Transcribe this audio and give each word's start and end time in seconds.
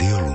Radio 0.00 0.29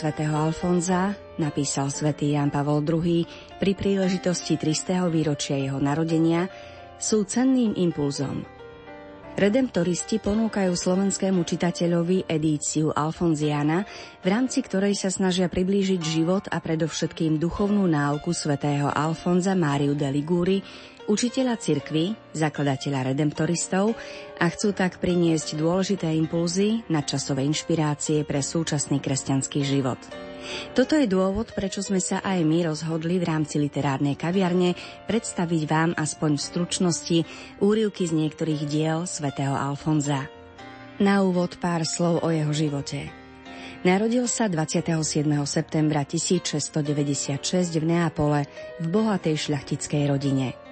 svätého 0.00 0.32
Alfonza 0.32 1.12
napísal 1.36 1.92
svätý 1.92 2.32
Jan 2.32 2.48
Pavol 2.48 2.80
II 2.80 3.20
pri 3.60 3.76
príležitosti 3.76 4.56
300. 4.56 5.12
výročia 5.12 5.60
jeho 5.60 5.76
narodenia 5.76 6.48
sú 6.96 7.28
cenným 7.28 7.76
impulzom. 7.76 8.40
Redemptoristi 9.36 10.16
ponúkajú 10.16 10.72
slovenskému 10.72 11.44
čitateľovi 11.44 12.24
edíciu 12.24 12.96
Alfonziana, 12.96 13.84
v 14.24 14.26
rámci 14.32 14.64
ktorej 14.64 14.96
sa 14.96 15.12
snažia 15.12 15.52
priblížiť 15.52 16.00
život 16.00 16.48
a 16.48 16.64
predovšetkým 16.64 17.36
duchovnú 17.36 17.84
náuku 17.84 18.32
svätého 18.32 18.88
Alfonza 18.88 19.52
Máriu 19.52 19.92
de 19.92 20.08
Liguri, 20.08 20.64
učiteľa 21.10 21.58
cirkvy, 21.58 22.14
zakladateľa 22.38 23.10
redemptoristov 23.10 23.98
a 24.38 24.46
chcú 24.46 24.70
tak 24.70 25.02
priniesť 25.02 25.58
dôležité 25.58 26.14
impulzy 26.14 26.86
na 26.86 27.02
časové 27.02 27.42
inšpirácie 27.50 28.22
pre 28.22 28.38
súčasný 28.38 29.02
kresťanský 29.02 29.66
život. 29.66 29.98
Toto 30.72 30.94
je 30.94 31.10
dôvod, 31.10 31.50
prečo 31.50 31.82
sme 31.82 31.98
sa 31.98 32.22
aj 32.22 32.46
my 32.46 32.70
rozhodli 32.70 33.18
v 33.18 33.26
rámci 33.26 33.58
literárnej 33.58 34.14
kaviarne 34.14 34.78
predstaviť 35.10 35.62
vám 35.66 35.90
aspoň 35.98 36.38
v 36.38 36.46
stručnosti 36.46 37.18
úrivky 37.58 38.06
z 38.06 38.12
niektorých 38.14 38.62
diel 38.70 39.04
svätého 39.04 39.52
Alfonza. 39.58 40.30
Na 41.02 41.26
úvod 41.26 41.58
pár 41.58 41.82
slov 41.82 42.22
o 42.22 42.30
jeho 42.30 42.54
živote. 42.54 43.10
Narodil 43.80 44.28
sa 44.28 44.44
27. 44.44 45.24
septembra 45.48 46.04
1696 46.04 47.80
v 47.80 47.84
Neapole 47.88 48.44
v 48.76 48.86
bohatej 48.92 49.48
šľachtickej 49.48 50.02
rodine. 50.04 50.69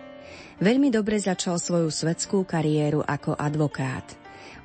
Veľmi 0.58 0.90
dobre 0.90 1.22
začal 1.22 1.62
svoju 1.62 1.86
svetskú 1.86 2.42
kariéru 2.42 3.06
ako 3.06 3.38
advokát. 3.38 4.02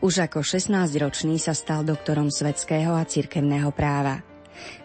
Už 0.02 0.25
ako 0.25 0.41
16-ročný 0.41 1.38
sa 1.38 1.53
stal 1.53 1.85
doktorom 1.85 2.33
svetského 2.33 2.97
a 2.97 3.05
cirkevného 3.05 3.69
práva. 3.69 4.25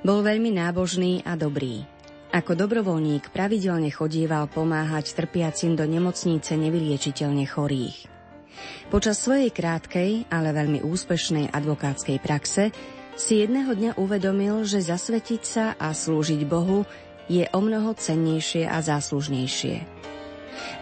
Bol 0.04 0.20
veľmi 0.20 0.52
nábožný 0.52 1.24
a 1.24 1.32
dobrý. 1.32 1.80
Ako 2.28 2.52
dobrovoľník 2.52 3.32
pravidelne 3.32 3.88
chodíval 3.88 4.52
pomáhať 4.52 5.16
trpiacim 5.16 5.80
do 5.80 5.88
nemocnice 5.88 6.60
nevyliečiteľne 6.60 7.48
chorých. 7.48 8.04
Počas 8.92 9.16
svojej 9.16 9.48
krátkej, 9.48 10.28
ale 10.28 10.52
veľmi 10.52 10.84
úspešnej 10.84 11.48
advokátskej 11.56 12.20
praxe 12.20 12.68
si 13.16 13.40
jedného 13.40 13.72
dňa 13.72 13.96
uvedomil, 13.96 14.60
že 14.68 14.84
zasvetiť 14.84 15.42
sa 15.42 15.72
a 15.80 15.88
slúžiť 15.96 16.44
Bohu 16.44 16.84
je 17.32 17.48
o 17.48 17.60
mnoho 17.64 17.96
cennejšie 17.96 18.68
a 18.68 18.76
záslužnejšie. 18.84 19.88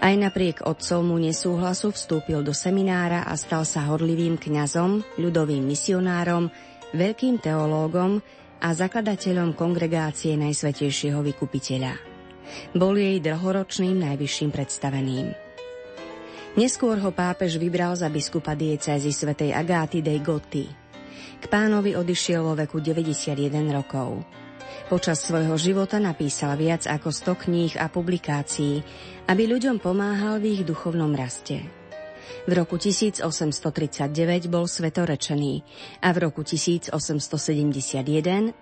Aj 0.01 0.15
napriek 0.15 0.65
otcovmu 0.65 1.17
nesúhlasu 1.21 1.93
vstúpil 1.93 2.45
do 2.45 2.53
seminára 2.53 3.25
a 3.25 3.35
stal 3.35 3.65
sa 3.65 3.89
horlivým 3.89 4.37
kňazom, 4.37 5.05
ľudovým 5.17 5.65
misionárom, 5.65 6.53
veľkým 6.93 7.41
teológom 7.41 8.21
a 8.61 8.69
zakladateľom 8.73 9.53
kongregácie 9.53 10.37
Najsvetejšieho 10.41 11.21
vykupiteľa. 11.21 11.93
Bol 12.73 12.95
jej 12.97 13.19
dlhoročným 13.21 14.07
najvyšším 14.07 14.51
predstaveným. 14.55 15.27
Neskôr 16.57 16.97
ho 16.97 17.13
pápež 17.13 17.61
vybral 17.61 17.93
za 18.01 18.09
biskupa 18.09 18.57
diecézy 18.57 19.13
svätej 19.13 19.53
Agáty 19.53 20.01
dei 20.01 20.25
Gotti. 20.25 20.65
K 21.37 21.45
pánovi 21.53 21.93
odišiel 21.93 22.41
vo 22.41 22.57
veku 22.57 22.81
91 22.81 23.37
rokov. 23.69 24.25
Počas 24.87 25.19
svojho 25.19 25.59
života 25.59 25.99
napísal 25.99 26.55
viac 26.55 26.87
ako 26.87 27.11
100 27.11 27.43
kníh 27.47 27.75
a 27.75 27.91
publikácií, 27.91 28.87
aby 29.27 29.43
ľuďom 29.51 29.83
pomáhal 29.83 30.39
v 30.39 30.59
ich 30.59 30.63
duchovnom 30.63 31.11
raste. 31.11 31.67
V 32.47 32.53
roku 32.55 32.79
1839 32.79 34.47
bol 34.47 34.71
svetorečený 34.71 35.55
a 36.03 36.15
v 36.15 36.19
roku 36.31 36.47
1871 36.47 36.95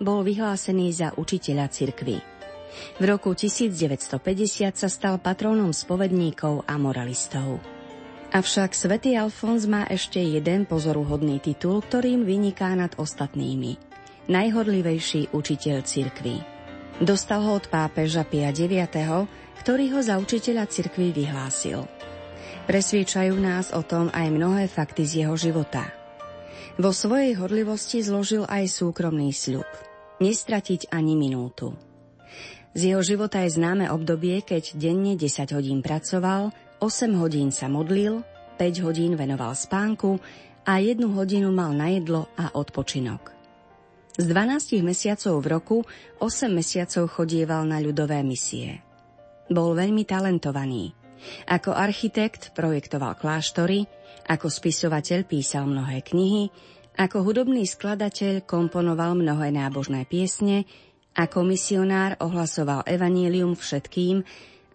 bol 0.00 0.24
vyhlásený 0.24 0.86
za 0.96 1.12
učiteľa 1.12 1.68
cirkvy. 1.68 2.16
V 2.98 3.04
roku 3.04 3.36
1950 3.36 4.80
sa 4.80 4.88
stal 4.88 5.20
patrónom 5.20 5.76
spovedníkov 5.76 6.64
a 6.64 6.74
moralistov. 6.80 7.60
Avšak 8.34 8.74
svätý 8.74 9.14
Alfons 9.14 9.68
má 9.68 9.86
ešte 9.86 10.18
jeden 10.18 10.66
pozoruhodný 10.66 11.38
titul, 11.38 11.84
ktorým 11.84 12.24
vyniká 12.26 12.72
nad 12.74 12.96
ostatnými– 12.98 13.76
najhodlivejší 14.28 15.32
učiteľ 15.36 15.76
cirkvy. 15.84 16.36
Dostal 17.02 17.42
ho 17.42 17.58
od 17.58 17.66
pápeža 17.68 18.22
Pia 18.22 18.54
IX, 18.54 18.88
ktorý 19.60 19.84
ho 19.96 20.00
za 20.00 20.16
učiteľa 20.16 20.70
cirkvy 20.70 21.10
vyhlásil. 21.10 21.84
Presviečajú 22.64 23.34
nás 23.36 23.74
o 23.76 23.84
tom 23.84 24.08
aj 24.14 24.28
mnohé 24.32 24.70
fakty 24.70 25.04
z 25.04 25.26
jeho 25.26 25.36
života. 25.36 25.92
Vo 26.80 26.90
svojej 26.90 27.36
hodlivosti 27.36 28.00
zložil 28.00 28.48
aj 28.48 28.66
súkromný 28.72 29.30
sľub. 29.30 29.68
Nestratiť 30.22 30.88
ani 30.94 31.18
minútu. 31.18 31.74
Z 32.74 32.94
jeho 32.94 33.02
života 33.04 33.42
je 33.46 33.54
známe 33.54 33.86
obdobie, 33.90 34.42
keď 34.42 34.74
denne 34.74 35.14
10 35.14 35.54
hodín 35.54 35.78
pracoval, 35.82 36.50
8 36.82 37.14
hodín 37.20 37.54
sa 37.54 37.70
modlil, 37.70 38.26
5 38.58 38.86
hodín 38.86 39.14
venoval 39.14 39.54
spánku 39.54 40.18
a 40.66 40.78
1 40.82 40.98
hodinu 41.14 41.54
mal 41.54 41.74
na 41.74 41.90
jedlo 41.94 42.30
a 42.34 42.54
odpočinok. 42.54 43.33
Z 44.14 44.30
12 44.30 44.78
mesiacov 44.86 45.42
v 45.42 45.46
roku 45.50 45.76
8 46.22 46.46
mesiacov 46.46 47.10
chodieval 47.10 47.66
na 47.66 47.82
ľudové 47.82 48.22
misie. 48.22 48.78
Bol 49.50 49.74
veľmi 49.74 50.06
talentovaný. 50.06 50.94
Ako 51.50 51.74
architekt 51.74 52.54
projektoval 52.54 53.18
kláštory, 53.18 53.82
ako 54.30 54.46
spisovateľ 54.46 55.26
písal 55.26 55.66
mnohé 55.66 56.06
knihy, 56.06 56.46
ako 56.94 57.26
hudobný 57.26 57.66
skladateľ 57.66 58.46
komponoval 58.46 59.18
mnohé 59.18 59.50
nábožné 59.50 60.06
piesne, 60.06 60.62
ako 61.18 61.42
misionár 61.42 62.14
ohlasoval 62.22 62.86
evanílium 62.86 63.58
všetkým 63.58 64.22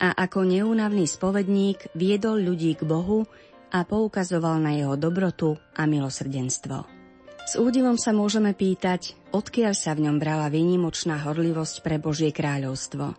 a 0.04 0.20
ako 0.20 0.52
neúnavný 0.52 1.08
spovedník 1.08 1.96
viedol 1.96 2.44
ľudí 2.44 2.76
k 2.76 2.84
Bohu 2.84 3.24
a 3.72 3.88
poukazoval 3.88 4.60
na 4.60 4.76
jeho 4.76 5.00
dobrotu 5.00 5.56
a 5.80 5.88
milosrdenstvo. 5.88 6.99
S 7.48 7.58
údivom 7.58 7.96
sa 7.96 8.12
môžeme 8.12 8.52
pýtať, 8.52 9.16
odkiaľ 9.32 9.74
sa 9.74 9.96
v 9.96 10.10
ňom 10.10 10.18
brala 10.20 10.52
výnimočná 10.52 11.24
horlivosť 11.24 11.82
pre 11.82 11.96
Božie 12.02 12.30
kráľovstvo. 12.36 13.16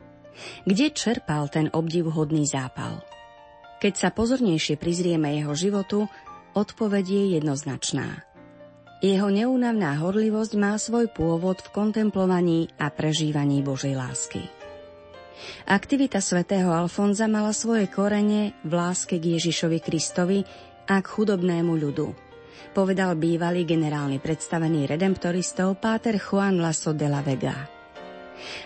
Kde 0.65 0.87
čerpal 0.93 1.49
ten 1.49 1.69
obdivhodný 1.73 2.45
zápal? 2.49 3.05
Keď 3.81 3.95
sa 3.97 4.09
pozornejšie 4.13 4.77
prizrieme 4.77 5.41
jeho 5.41 5.57
životu, 5.57 6.05
odpoveď 6.53 7.05
je 7.09 7.25
jednoznačná. 7.41 8.25
Jeho 9.01 9.33
neúnavná 9.33 9.97
horlivosť 9.97 10.53
má 10.61 10.77
svoj 10.77 11.09
pôvod 11.09 11.65
v 11.65 11.73
kontemplovaní 11.73 12.69
a 12.77 12.93
prežívaní 12.93 13.65
Božej 13.65 13.97
lásky. 13.97 14.45
Aktivita 15.65 16.21
svätého 16.21 16.69
Alfonza 16.69 17.25
mala 17.25 17.57
svoje 17.57 17.89
korene 17.89 18.53
v 18.61 18.73
láske 18.77 19.17
k 19.17 19.41
Ježišovi 19.41 19.81
Kristovi 19.81 20.45
a 20.85 21.01
k 21.01 21.07
chudobnému 21.09 21.73
ľudu– 21.73 22.13
povedal 22.72 23.16
bývalý 23.19 23.66
generálny 23.66 24.22
predstavený 24.22 24.86
redemptoristov 24.89 25.78
Páter 25.78 26.21
Juan 26.21 26.60
Lasso 26.60 26.95
de 26.95 27.09
la 27.09 27.21
Vega. 27.21 27.68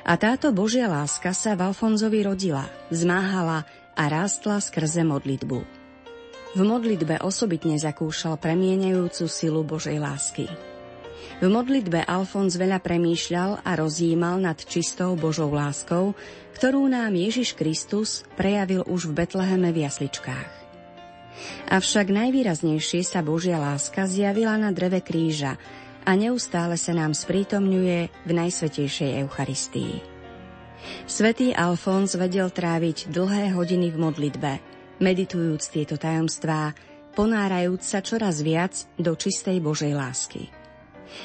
A 0.06 0.14
táto 0.14 0.54
Božia 0.54 0.86
láska 0.86 1.34
sa 1.34 1.58
v 1.58 1.66
Alfonzovi 1.66 2.22
rodila, 2.22 2.66
zmáhala 2.94 3.66
a 3.94 4.02
rástla 4.06 4.62
skrze 4.62 5.02
modlitbu. 5.02 5.58
V 6.54 6.60
modlitbe 6.62 7.18
osobitne 7.26 7.74
zakúšal 7.74 8.38
premieňajúcu 8.38 9.26
silu 9.26 9.66
Božej 9.66 9.98
lásky. 9.98 10.46
V 11.42 11.50
modlitbe 11.50 12.06
Alfons 12.06 12.54
veľa 12.54 12.78
premýšľal 12.78 13.66
a 13.66 13.70
rozjímal 13.74 14.38
nad 14.38 14.54
čistou 14.62 15.18
Božou 15.18 15.50
láskou, 15.50 16.14
ktorú 16.54 16.86
nám 16.86 17.10
Ježiš 17.18 17.58
Kristus 17.58 18.22
prejavil 18.38 18.86
už 18.86 19.10
v 19.10 19.26
Betleheme 19.26 19.74
v 19.74 19.82
jasličkách. 19.82 20.63
Avšak 21.68 22.10
najvýraznejšie 22.10 23.02
sa 23.02 23.20
Božia 23.20 23.58
láska 23.58 24.06
zjavila 24.06 24.54
na 24.54 24.70
dreve 24.70 25.02
kríža 25.02 25.58
a 26.04 26.10
neustále 26.14 26.76
sa 26.76 26.92
nám 26.92 27.16
sprítomňuje 27.16 28.28
v 28.28 28.30
Najsvetejšej 28.30 29.24
Eucharistii. 29.24 30.04
Svetý 31.08 31.56
Alfons 31.56 32.12
vedel 32.14 32.52
tráviť 32.52 33.08
dlhé 33.08 33.56
hodiny 33.56 33.88
v 33.88 33.96
modlitbe, 33.96 34.52
meditujúc 35.00 35.64
tieto 35.72 35.96
tajomstvá, 35.96 36.76
ponárajúc 37.16 37.80
sa 37.80 38.04
čoraz 38.04 38.44
viac 38.44 38.84
do 39.00 39.16
čistej 39.16 39.64
Božej 39.64 39.96
lásky. 39.96 40.52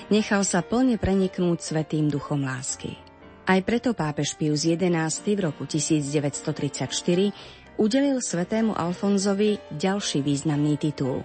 Nechal 0.08 0.48
sa 0.48 0.64
plne 0.64 0.96
preniknúť 0.96 1.60
svetým 1.60 2.08
duchom 2.08 2.46
lásky. 2.46 2.96
Aj 3.50 3.58
preto 3.66 3.98
pápež 3.98 4.38
Pius 4.38 4.62
XI 4.62 5.10
v 5.10 5.40
roku 5.42 5.66
1934 5.66 7.59
udelil 7.80 8.20
svetému 8.20 8.76
Alfonzovi 8.76 9.56
ďalší 9.72 10.20
významný 10.20 10.76
titul. 10.76 11.24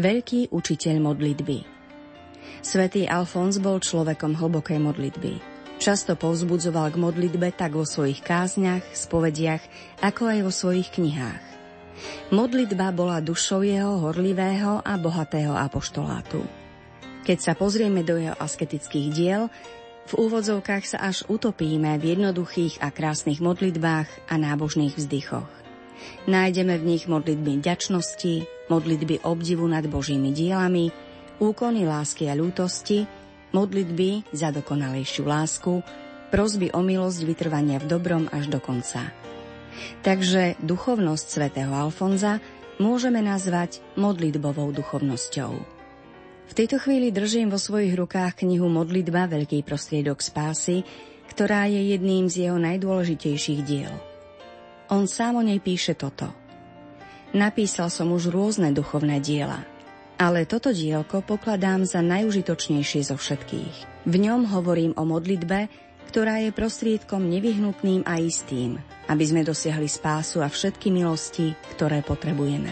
Veľký 0.00 0.48
učiteľ 0.48 0.96
modlitby. 1.12 1.58
Svetý 2.64 3.04
Alfons 3.04 3.60
bol 3.60 3.76
človekom 3.84 4.40
hlbokej 4.40 4.80
modlitby. 4.80 5.36
Často 5.76 6.16
povzbudzoval 6.16 6.96
k 6.96 7.00
modlitbe 7.00 7.52
tak 7.52 7.76
vo 7.76 7.84
svojich 7.84 8.24
kázniach, 8.24 8.80
spovediach, 8.96 9.60
ako 10.00 10.22
aj 10.32 10.38
vo 10.48 10.52
svojich 10.52 10.88
knihách. 10.96 11.44
Modlitba 12.32 12.88
bola 12.96 13.20
dušou 13.20 13.60
jeho 13.60 14.00
horlivého 14.00 14.80
a 14.80 14.96
bohatého 14.96 15.52
apoštolátu. 15.52 16.40
Keď 17.28 17.38
sa 17.40 17.52
pozrieme 17.52 18.00
do 18.00 18.16
jeho 18.16 18.36
asketických 18.40 19.08
diel, 19.12 19.52
v 20.08 20.12
úvodzovkách 20.16 20.84
sa 20.88 20.98
až 21.04 21.28
utopíme 21.28 21.92
v 22.00 22.16
jednoduchých 22.16 22.80
a 22.80 22.88
krásnych 22.88 23.44
modlitbách 23.44 24.08
a 24.32 24.34
nábožných 24.40 24.96
vzdychoch. 24.96 25.65
Nájdeme 26.26 26.76
v 26.80 26.96
nich 26.96 27.04
modlitby 27.06 27.62
ďačnosti, 27.62 28.46
modlitby 28.68 29.22
obdivu 29.22 29.66
nad 29.66 29.86
Božími 29.86 30.34
dielami, 30.34 30.90
úkony 31.38 31.84
lásky 31.86 32.26
a 32.26 32.34
ľútosti, 32.34 33.06
modlitby 33.52 34.32
za 34.34 34.50
dokonalejšiu 34.52 35.24
lásku, 35.24 35.80
prosby 36.28 36.72
o 36.74 36.82
milosť 36.82 37.20
vytrvania 37.24 37.78
v 37.78 37.86
dobrom 37.88 38.24
až 38.32 38.50
do 38.50 38.58
konca. 38.58 39.12
Takže 40.02 40.56
duchovnosť 40.64 41.26
svätého 41.26 41.72
Alfonza 41.72 42.40
môžeme 42.80 43.20
nazvať 43.20 43.84
modlitbovou 43.96 44.72
duchovnosťou. 44.72 45.52
V 46.46 46.52
tejto 46.54 46.78
chvíli 46.78 47.10
držím 47.10 47.50
vo 47.50 47.58
svojich 47.58 47.98
rukách 47.98 48.46
knihu 48.46 48.70
Modlitba 48.70 49.26
Veľký 49.26 49.66
prostriedok 49.66 50.22
spásy, 50.22 50.86
ktorá 51.26 51.66
je 51.66 51.92
jedným 51.92 52.30
z 52.30 52.48
jeho 52.48 52.58
najdôležitejších 52.62 53.60
diel. 53.66 54.15
On 54.86 55.10
sám 55.10 55.38
o 55.38 55.42
nej 55.42 55.58
píše 55.58 55.98
toto. 55.98 56.30
Napísal 57.34 57.90
som 57.90 58.14
už 58.14 58.30
rôzne 58.30 58.70
duchovné 58.70 59.18
diela, 59.18 59.66
ale 60.14 60.46
toto 60.46 60.70
dielko 60.70 61.26
pokladám 61.26 61.82
za 61.82 61.98
najužitočnejšie 62.06 63.10
zo 63.10 63.18
všetkých. 63.18 64.06
V 64.06 64.14
ňom 64.14 64.46
hovorím 64.46 64.94
o 64.94 65.02
modlitbe, 65.02 65.66
ktorá 66.06 66.38
je 66.38 66.54
prostriedkom 66.54 67.26
nevyhnutným 67.26 68.06
a 68.06 68.22
istým, 68.22 68.78
aby 69.10 69.24
sme 69.26 69.42
dosiahli 69.42 69.90
spásu 69.90 70.38
a 70.38 70.46
všetky 70.46 70.94
milosti, 70.94 71.50
ktoré 71.74 72.06
potrebujeme. 72.06 72.70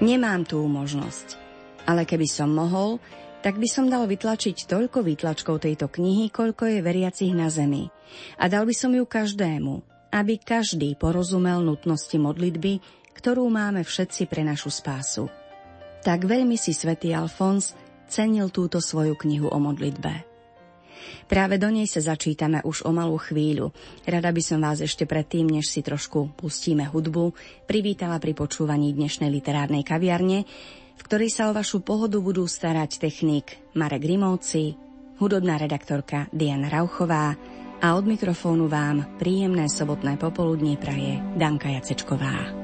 Nemám 0.00 0.48
tú 0.48 0.64
možnosť, 0.64 1.36
ale 1.84 2.08
keby 2.08 2.24
som 2.24 2.48
mohol, 2.48 2.98
tak 3.44 3.60
by 3.60 3.68
som 3.68 3.92
dal 3.92 4.08
vytlačiť 4.08 4.64
toľko 4.64 5.04
výtlačkov 5.04 5.60
tejto 5.60 5.92
knihy, 5.92 6.32
koľko 6.32 6.72
je 6.72 6.80
veriacich 6.80 7.36
na 7.36 7.52
zemi. 7.52 7.92
A 8.40 8.48
dal 8.48 8.64
by 8.64 8.72
som 8.72 8.96
ju 8.96 9.04
každému, 9.04 9.91
aby 10.12 10.36
každý 10.36 10.92
porozumel 10.94 11.64
nutnosti 11.64 12.14
modlitby, 12.20 12.78
ktorú 13.16 13.48
máme 13.48 13.80
všetci 13.80 14.28
pre 14.28 14.44
našu 14.44 14.68
spásu. 14.68 15.32
Tak 16.04 16.28
veľmi 16.28 16.60
si 16.60 16.76
svätý 16.76 17.16
Alfons 17.16 17.72
cenil 18.12 18.52
túto 18.52 18.78
svoju 18.78 19.16
knihu 19.16 19.48
o 19.48 19.56
modlitbe. 19.56 20.28
Práve 21.26 21.56
do 21.56 21.72
nej 21.72 21.88
sa 21.88 22.04
začítame 22.04 22.60
už 22.62 22.84
o 22.86 22.92
malú 22.92 23.16
chvíľu. 23.16 23.72
Rada 24.04 24.30
by 24.30 24.42
som 24.44 24.60
vás 24.60 24.84
ešte 24.84 25.08
predtým, 25.08 25.48
než 25.48 25.72
si 25.72 25.80
trošku 25.80 26.36
pustíme 26.36 26.86
hudbu, 26.86 27.32
privítala 27.66 28.20
pri 28.20 28.36
počúvaní 28.36 28.92
dnešnej 28.92 29.32
literárnej 29.32 29.82
kaviarne, 29.82 30.44
v 30.92 31.02
ktorej 31.02 31.32
sa 31.32 31.48
o 31.50 31.56
vašu 31.56 31.80
pohodu 31.82 32.20
budú 32.20 32.44
starať 32.44 33.02
technik 33.02 33.58
Marek 33.74 34.04
Grimovci, 34.04 34.76
hudobná 35.18 35.56
redaktorka 35.58 36.28
Diana 36.30 36.68
Rauchová 36.68 37.34
a 37.82 37.98
od 37.98 38.06
mikrofónu 38.06 38.70
vám 38.70 39.18
príjemné 39.18 39.66
sobotné 39.66 40.14
popoludnie 40.14 40.78
praje 40.78 41.18
Danka 41.34 41.66
Jacečková. 41.66 42.61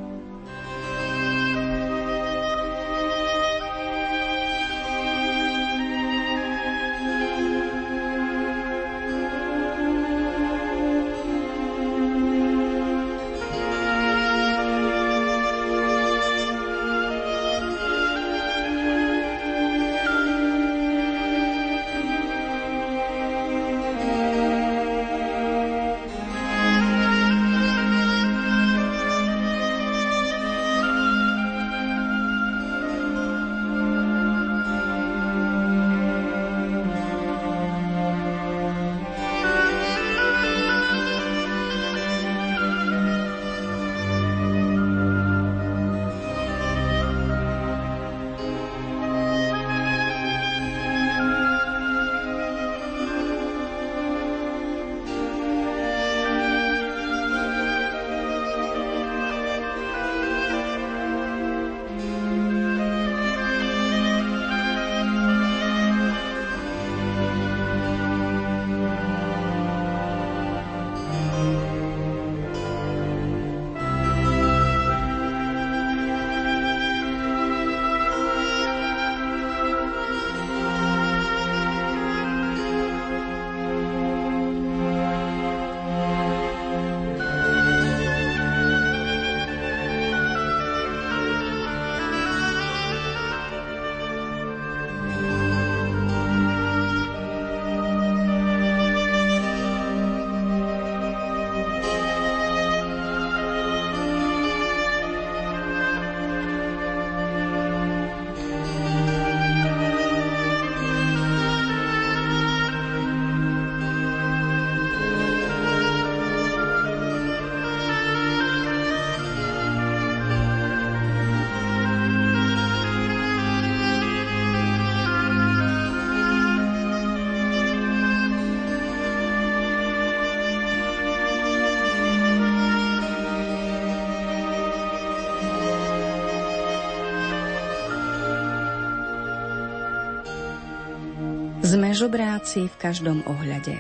Žobráci 141.99 142.71
v 142.71 142.77
každom 142.79 143.27
ohľade. 143.27 143.75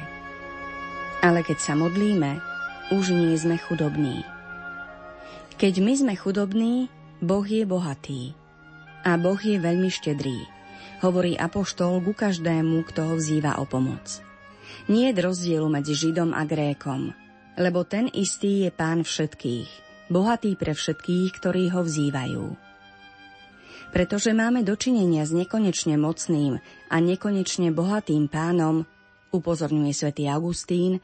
Ale 1.22 1.46
keď 1.46 1.58
sa 1.62 1.78
modlíme, 1.78 2.42
už 2.90 3.14
nie 3.14 3.38
sme 3.38 3.54
chudobní. 3.54 4.26
Keď 5.54 5.74
my 5.78 5.92
sme 5.94 6.14
chudobní, 6.18 6.90
Boh 7.22 7.46
je 7.46 7.62
bohatý. 7.62 8.34
A 9.06 9.14
Boh 9.14 9.38
je 9.38 9.58
veľmi 9.62 9.86
štedrý, 9.86 10.42
hovorí 11.02 11.38
apoštol 11.38 12.02
ku 12.02 12.10
každému, 12.10 12.82
kto 12.90 13.00
ho 13.06 13.14
vzýva 13.14 13.62
o 13.62 13.64
pomoc. 13.66 14.18
Nie 14.90 15.14
je 15.14 15.22
rozdielu 15.22 15.68
medzi 15.70 15.94
Židom 15.94 16.34
a 16.34 16.42
Grékom, 16.42 17.14
lebo 17.54 17.86
ten 17.86 18.10
istý 18.10 18.66
je 18.66 18.70
pán 18.74 19.06
všetkých, 19.06 19.70
bohatý 20.10 20.58
pre 20.58 20.74
všetkých, 20.74 21.30
ktorí 21.38 21.70
ho 21.70 21.86
vzývajú. 21.86 22.67
Pretože 23.88 24.36
máme 24.36 24.60
dočinenia 24.62 25.24
s 25.24 25.32
nekonečne 25.32 25.96
mocným 25.96 26.60
a 26.92 26.96
nekonečne 27.00 27.72
bohatým 27.72 28.28
pánom, 28.28 28.84
upozorňuje 29.32 29.92
svätý 29.96 30.28
Augustín, 30.28 31.00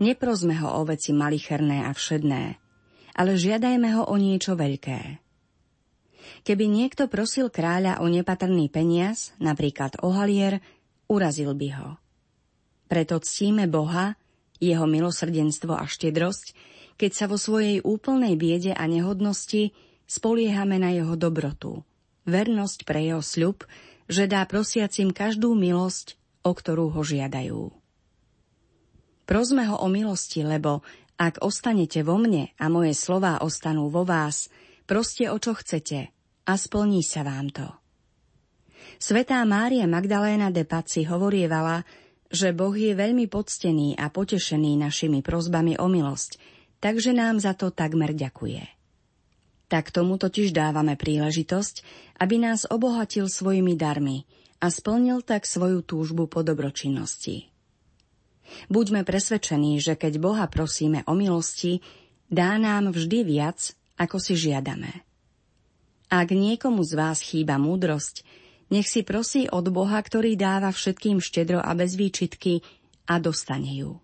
neprosme 0.00 0.56
ho 0.60 0.80
o 0.80 0.82
veci 0.84 1.16
malicherné 1.16 1.88
a 1.88 1.92
všedné, 1.96 2.44
ale 3.16 3.32
žiadajme 3.34 3.88
ho 3.96 4.02
o 4.06 4.14
niečo 4.20 4.54
veľké. 4.54 5.24
Keby 6.44 6.64
niekto 6.68 7.08
prosil 7.08 7.48
kráľa 7.48 8.04
o 8.04 8.06
nepatrný 8.06 8.68
peniaz, 8.68 9.32
napríklad 9.40 9.96
o 10.04 10.12
halier, 10.12 10.60
urazil 11.08 11.56
by 11.56 11.68
ho. 11.80 11.88
Preto 12.88 13.20
ctíme 13.20 13.68
Boha, 13.68 14.16
jeho 14.60 14.84
milosrdenstvo 14.84 15.76
a 15.76 15.84
štedrosť, 15.88 16.56
keď 16.98 17.10
sa 17.14 17.24
vo 17.30 17.38
svojej 17.38 17.80
úplnej 17.84 18.34
biede 18.34 18.72
a 18.74 18.84
nehodnosti 18.90 19.70
spoliehame 20.08 20.82
na 20.82 20.90
jeho 20.90 21.14
dobrotu, 21.14 21.84
vernosť 22.28 22.84
pre 22.84 23.00
jeho 23.08 23.24
sľub, 23.24 23.64
že 24.06 24.28
dá 24.28 24.44
prosiacim 24.44 25.10
každú 25.10 25.56
milosť, 25.56 26.20
o 26.44 26.52
ktorú 26.52 26.92
ho 26.92 27.02
žiadajú. 27.02 27.72
Prosme 29.28 29.68
ho 29.68 29.76
o 29.80 29.88
milosti, 29.92 30.40
lebo 30.40 30.80
ak 31.18 31.44
ostanete 31.44 32.00
vo 32.06 32.16
mne 32.16 32.54
a 32.56 32.70
moje 32.70 32.94
slová 32.94 33.42
ostanú 33.42 33.90
vo 33.90 34.06
vás, 34.06 34.48
proste 34.88 35.28
o 35.28 35.36
čo 35.36 35.52
chcete 35.52 36.14
a 36.48 36.52
splní 36.56 37.04
sa 37.04 37.26
vám 37.26 37.52
to. 37.52 37.68
Svetá 38.96 39.44
Mária 39.44 39.84
Magdaléna 39.84 40.48
de 40.48 40.64
Paci 40.64 41.04
hovorievala, 41.04 41.84
že 42.32 42.56
Boh 42.56 42.72
je 42.72 42.96
veľmi 42.96 43.28
poctený 43.28 44.00
a 44.00 44.08
potešený 44.08 44.80
našimi 44.80 45.20
prozbami 45.20 45.76
o 45.76 45.86
milosť, 45.90 46.40
takže 46.80 47.12
nám 47.12 47.42
za 47.42 47.52
to 47.52 47.68
takmer 47.68 48.16
ďakuje. 48.16 48.77
Tak 49.68 49.92
tomu 49.92 50.16
totiž 50.16 50.56
dávame 50.56 50.96
príležitosť, 50.96 51.84
aby 52.24 52.40
nás 52.40 52.64
obohatil 52.64 53.28
svojimi 53.28 53.76
darmi 53.76 54.24
a 54.64 54.72
splnil 54.72 55.20
tak 55.20 55.44
svoju 55.44 55.84
túžbu 55.84 56.24
po 56.24 56.40
dobročinnosti. 56.40 57.52
Buďme 58.72 59.04
presvedčení, 59.04 59.76
že 59.76 59.92
keď 59.92 60.16
Boha 60.16 60.48
prosíme 60.48 61.04
o 61.04 61.12
milosti, 61.12 61.84
dá 62.32 62.56
nám 62.56 62.96
vždy 62.96 63.28
viac, 63.28 63.76
ako 64.00 64.16
si 64.16 64.40
žiadame. 64.40 65.04
Ak 66.08 66.32
niekomu 66.32 66.80
z 66.80 66.92
vás 66.96 67.20
chýba 67.20 67.60
múdrosť, 67.60 68.24
nech 68.72 68.88
si 68.88 69.04
prosí 69.04 69.44
od 69.52 69.68
Boha, 69.68 70.00
ktorý 70.00 70.32
dáva 70.36 70.72
všetkým 70.72 71.20
štedro 71.20 71.60
a 71.60 71.76
bez 71.76 72.00
výčitky 72.00 72.64
a 73.04 73.20
dostane 73.20 73.76
ju. 73.76 74.00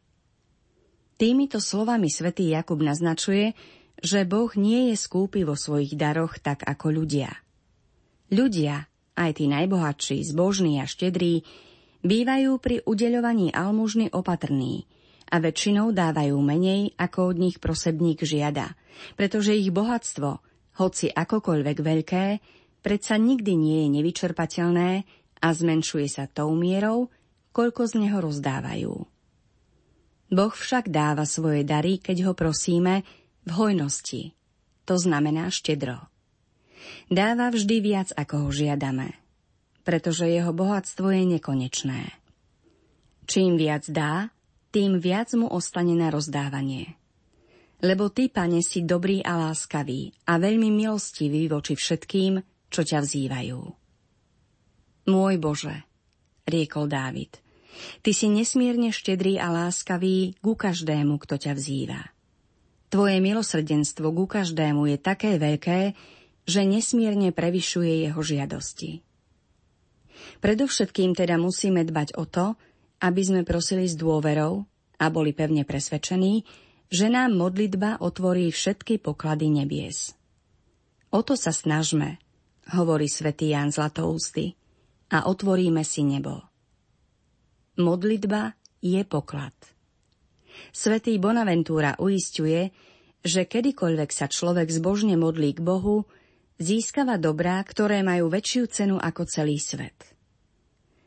Týmito 1.17 1.57
slovami 1.57 2.13
svätý 2.13 2.53
Jakub 2.53 2.81
naznačuje, 2.85 3.57
že 4.05 4.29
Boh 4.29 4.53
nie 4.53 4.93
je 4.93 5.01
skúpy 5.01 5.49
vo 5.49 5.57
svojich 5.57 5.97
daroch 5.97 6.37
tak 6.37 6.61
ako 6.69 6.93
ľudia. 6.93 7.33
Ľudia, 8.29 8.85
aj 9.17 9.41
tí 9.41 9.49
najbohatší, 9.49 10.21
zbožní 10.29 10.77
a 10.77 10.85
štedrí, 10.85 11.41
bývajú 12.05 12.61
pri 12.61 12.85
udeľovaní 12.85 13.57
almužny 13.57 14.13
opatrní 14.13 14.85
a 15.33 15.41
väčšinou 15.41 15.97
dávajú 15.97 16.37
menej, 16.37 16.93
ako 17.01 17.33
od 17.33 17.37
nich 17.41 17.57
prosebník 17.57 18.21
žiada, 18.29 18.77
pretože 19.17 19.57
ich 19.57 19.73
bohatstvo, 19.73 20.45
hoci 20.77 21.09
akokoľvek 21.09 21.77
veľké, 21.81 22.25
predsa 22.85 23.17
nikdy 23.17 23.53
nie 23.57 23.79
je 23.89 23.89
nevyčerpateľné 23.99 24.91
a 25.41 25.49
zmenšuje 25.49 26.07
sa 26.13 26.29
tou 26.29 26.53
mierou, 26.53 27.09
koľko 27.57 27.89
z 27.89 28.05
neho 28.05 28.21
rozdávajú. 28.21 28.95
Boh 30.35 30.53
však 30.53 30.93
dáva 30.93 31.25
svoje 31.25 31.65
dary, 31.65 32.03
keď 32.03 32.29
ho 32.29 32.33
prosíme, 32.37 33.24
v 33.45 33.51
hojnosti, 33.53 34.33
to 34.85 34.95
znamená 34.97 35.53
štedro. 35.53 36.01
Dáva 37.09 37.53
vždy 37.53 37.77
viac, 37.81 38.09
ako 38.17 38.49
ho 38.49 38.51
žiadame, 38.53 39.17
pretože 39.85 40.29
jeho 40.29 40.53
bohatstvo 40.53 41.13
je 41.13 41.25
nekonečné. 41.37 42.13
Čím 43.25 43.57
viac 43.57 43.89
dá, 43.89 44.29
tým 44.69 45.01
viac 45.01 45.33
mu 45.33 45.49
ostane 45.49 45.97
na 45.97 46.13
rozdávanie. 46.13 46.97
Lebo 47.85 48.09
ty, 48.09 48.33
pane, 48.33 48.65
si 48.65 48.85
dobrý 48.85 49.21
a 49.21 49.37
láskavý 49.37 50.13
a 50.29 50.41
veľmi 50.41 50.73
milostivý 50.73 51.49
voči 51.53 51.77
všetkým, 51.77 52.41
čo 52.73 52.81
ťa 52.81 53.05
vzývajú. 53.05 53.61
Môj 55.05 55.35
Bože, 55.37 55.85
riekol 56.49 56.89
Dávid, 56.89 57.37
ty 58.01 58.17
si 58.17 58.33
nesmierne 58.33 58.89
štedrý 58.89 59.37
a 59.37 59.53
láskavý 59.53 60.33
ku 60.41 60.57
každému, 60.57 61.21
kto 61.21 61.37
ťa 61.37 61.53
vzýva. 61.53 62.14
Tvoje 62.95 63.19
milosrdenstvo 63.19 64.15
ku 64.15 64.31
každému 64.31 64.87
je 64.87 65.03
také 65.03 65.35
veľké, 65.35 65.99
že 66.47 66.63
nesmierne 66.63 67.35
prevyšuje 67.35 68.07
jeho 68.07 68.23
žiadosti. 68.23 69.03
Predovšetkým 70.39 71.19
teda 71.19 71.35
musíme 71.35 71.83
dbať 71.83 72.15
o 72.15 72.23
to, 72.23 72.55
aby 73.03 73.19
sme 73.19 73.43
prosili 73.43 73.91
s 73.91 73.99
dôverou 73.99 74.63
a 75.03 75.11
boli 75.11 75.35
pevne 75.35 75.67
presvedčení, 75.67 76.47
že 76.87 77.11
nám 77.11 77.35
modlitba 77.35 77.99
otvorí 77.99 78.55
všetky 78.55 79.03
poklady 79.03 79.51
nebies. 79.51 80.15
O 81.11 81.27
to 81.27 81.35
sa 81.35 81.51
snažme, 81.51 82.23
hovorí 82.79 83.11
svätý 83.11 83.59
Ján 83.59 83.75
Zlatoústy, 83.75 84.55
a 85.11 85.27
otvoríme 85.27 85.83
si 85.83 86.07
nebo. 86.07 86.47
Modlitba 87.75 88.55
je 88.79 89.03
poklad. 89.03 89.74
Svetý 90.75 91.17
Bonaventura 91.21 91.97
uistuje, 91.99 92.71
že 93.25 93.49
kedykoľvek 93.49 94.11
sa 94.13 94.29
človek 94.29 94.69
zbožne 94.69 95.17
modlí 95.17 95.57
k 95.57 95.65
Bohu, 95.65 96.05
získava 96.61 97.17
dobrá, 97.17 97.59
ktoré 97.65 98.05
majú 98.05 98.29
väčšiu 98.29 98.63
cenu 98.69 98.97
ako 99.01 99.25
celý 99.25 99.57
svet. 99.57 100.15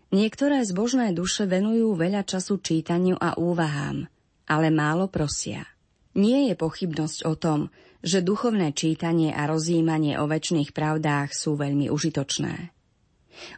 Niektoré 0.09 0.63
zbožné 0.63 1.11
duše 1.11 1.45
venujú 1.45 1.93
veľa 1.93 2.23
času 2.23 2.63
čítaniu 2.63 3.19
a 3.19 3.35
úvahám, 3.35 4.07
ale 4.47 4.67
málo 4.71 5.11
prosia. 5.11 5.67
Nie 6.15 6.49
je 6.49 6.55
pochybnosť 6.55 7.19
o 7.27 7.35
tom, 7.35 7.59
že 8.01 8.23
duchovné 8.23 8.71
čítanie 8.71 9.35
a 9.35 9.45
rozjímanie 9.45 10.15
o 10.17 10.25
väčšných 10.25 10.71
pravdách 10.71 11.35
sú 11.35 11.59
veľmi 11.59 11.91
užitočné. 11.91 12.71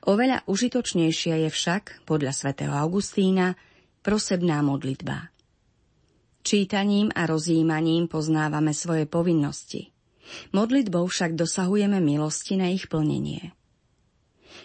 Oveľa 0.10 0.44
užitočnejšia 0.50 1.48
je 1.48 1.50
však, 1.54 2.04
podľa 2.04 2.36
svätého 2.36 2.74
Augustína, 2.76 3.56
prosebná 4.04 4.60
modlitba. 4.60 5.32
Čítaním 6.40 7.12
a 7.14 7.28
rozjímaním 7.28 8.08
poznávame 8.08 8.72
svoje 8.72 9.04
povinnosti. 9.06 9.92
Modlitbou 10.56 11.10
však 11.10 11.36
dosahujeme 11.36 12.00
milosti 12.00 12.56
na 12.56 12.70
ich 12.72 12.88
plnenie. 12.88 13.52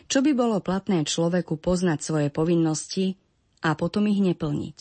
Čo 0.07 0.21
by 0.21 0.33
bolo 0.37 0.61
platné 0.61 1.03
človeku 1.09 1.57
poznať 1.57 1.99
svoje 2.05 2.29
povinnosti 2.29 3.17
a 3.65 3.73
potom 3.73 4.05
ich 4.07 4.21
neplniť? 4.21 4.79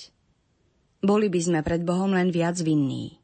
Boli 1.03 1.27
by 1.31 1.39
sme 1.39 1.59
pred 1.63 1.83
Bohom 1.83 2.12
len 2.12 2.31
viac 2.31 2.59
vinní. 2.59 3.19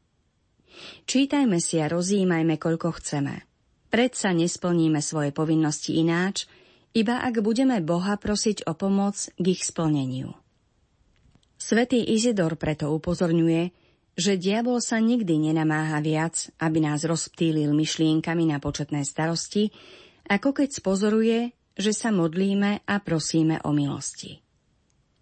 Čítajme 1.04 1.60
si 1.60 1.76
a 1.80 1.92
rozjímajme, 1.92 2.56
koľko 2.56 2.96
chceme. 3.00 3.44
Predsa 3.92 4.32
nesplníme 4.32 5.04
svoje 5.04 5.34
povinnosti 5.34 6.00
ináč, 6.00 6.48
iba 6.96 7.20
ak 7.20 7.44
budeme 7.44 7.82
Boha 7.84 8.16
prosiť 8.16 8.64
o 8.64 8.72
pomoc 8.72 9.28
k 9.36 9.44
ich 9.44 9.62
splneniu. 9.66 10.39
Svetý 11.60 12.00
Izidor 12.00 12.56
preto 12.56 12.88
upozorňuje, 12.96 13.76
že 14.16 14.40
diabol 14.40 14.80
sa 14.80 14.96
nikdy 14.96 15.52
nenamáha 15.52 16.00
viac, 16.00 16.48
aby 16.56 16.80
nás 16.80 17.04
rozptýlil 17.04 17.76
myšlienkami 17.76 18.48
na 18.48 18.56
početné 18.58 19.04
starosti, 19.04 19.68
ako 20.24 20.56
keď 20.56 20.68
spozoruje, 20.72 21.52
že 21.76 21.92
sa 21.92 22.08
modlíme 22.10 22.84
a 22.88 22.94
prosíme 23.04 23.60
o 23.62 23.76
milosti. 23.76 24.40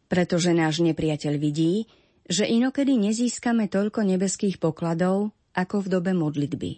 Pretože 0.06 0.54
náš 0.54 0.80
nepriateľ 0.80 1.34
vidí, 1.36 1.90
že 2.30 2.46
inokedy 2.46 2.96
nezískame 2.96 3.66
toľko 3.66 4.06
nebeských 4.06 4.62
pokladov, 4.62 5.34
ako 5.58 5.84
v 5.84 5.88
dobe 5.90 6.12
modlitby. 6.14 6.70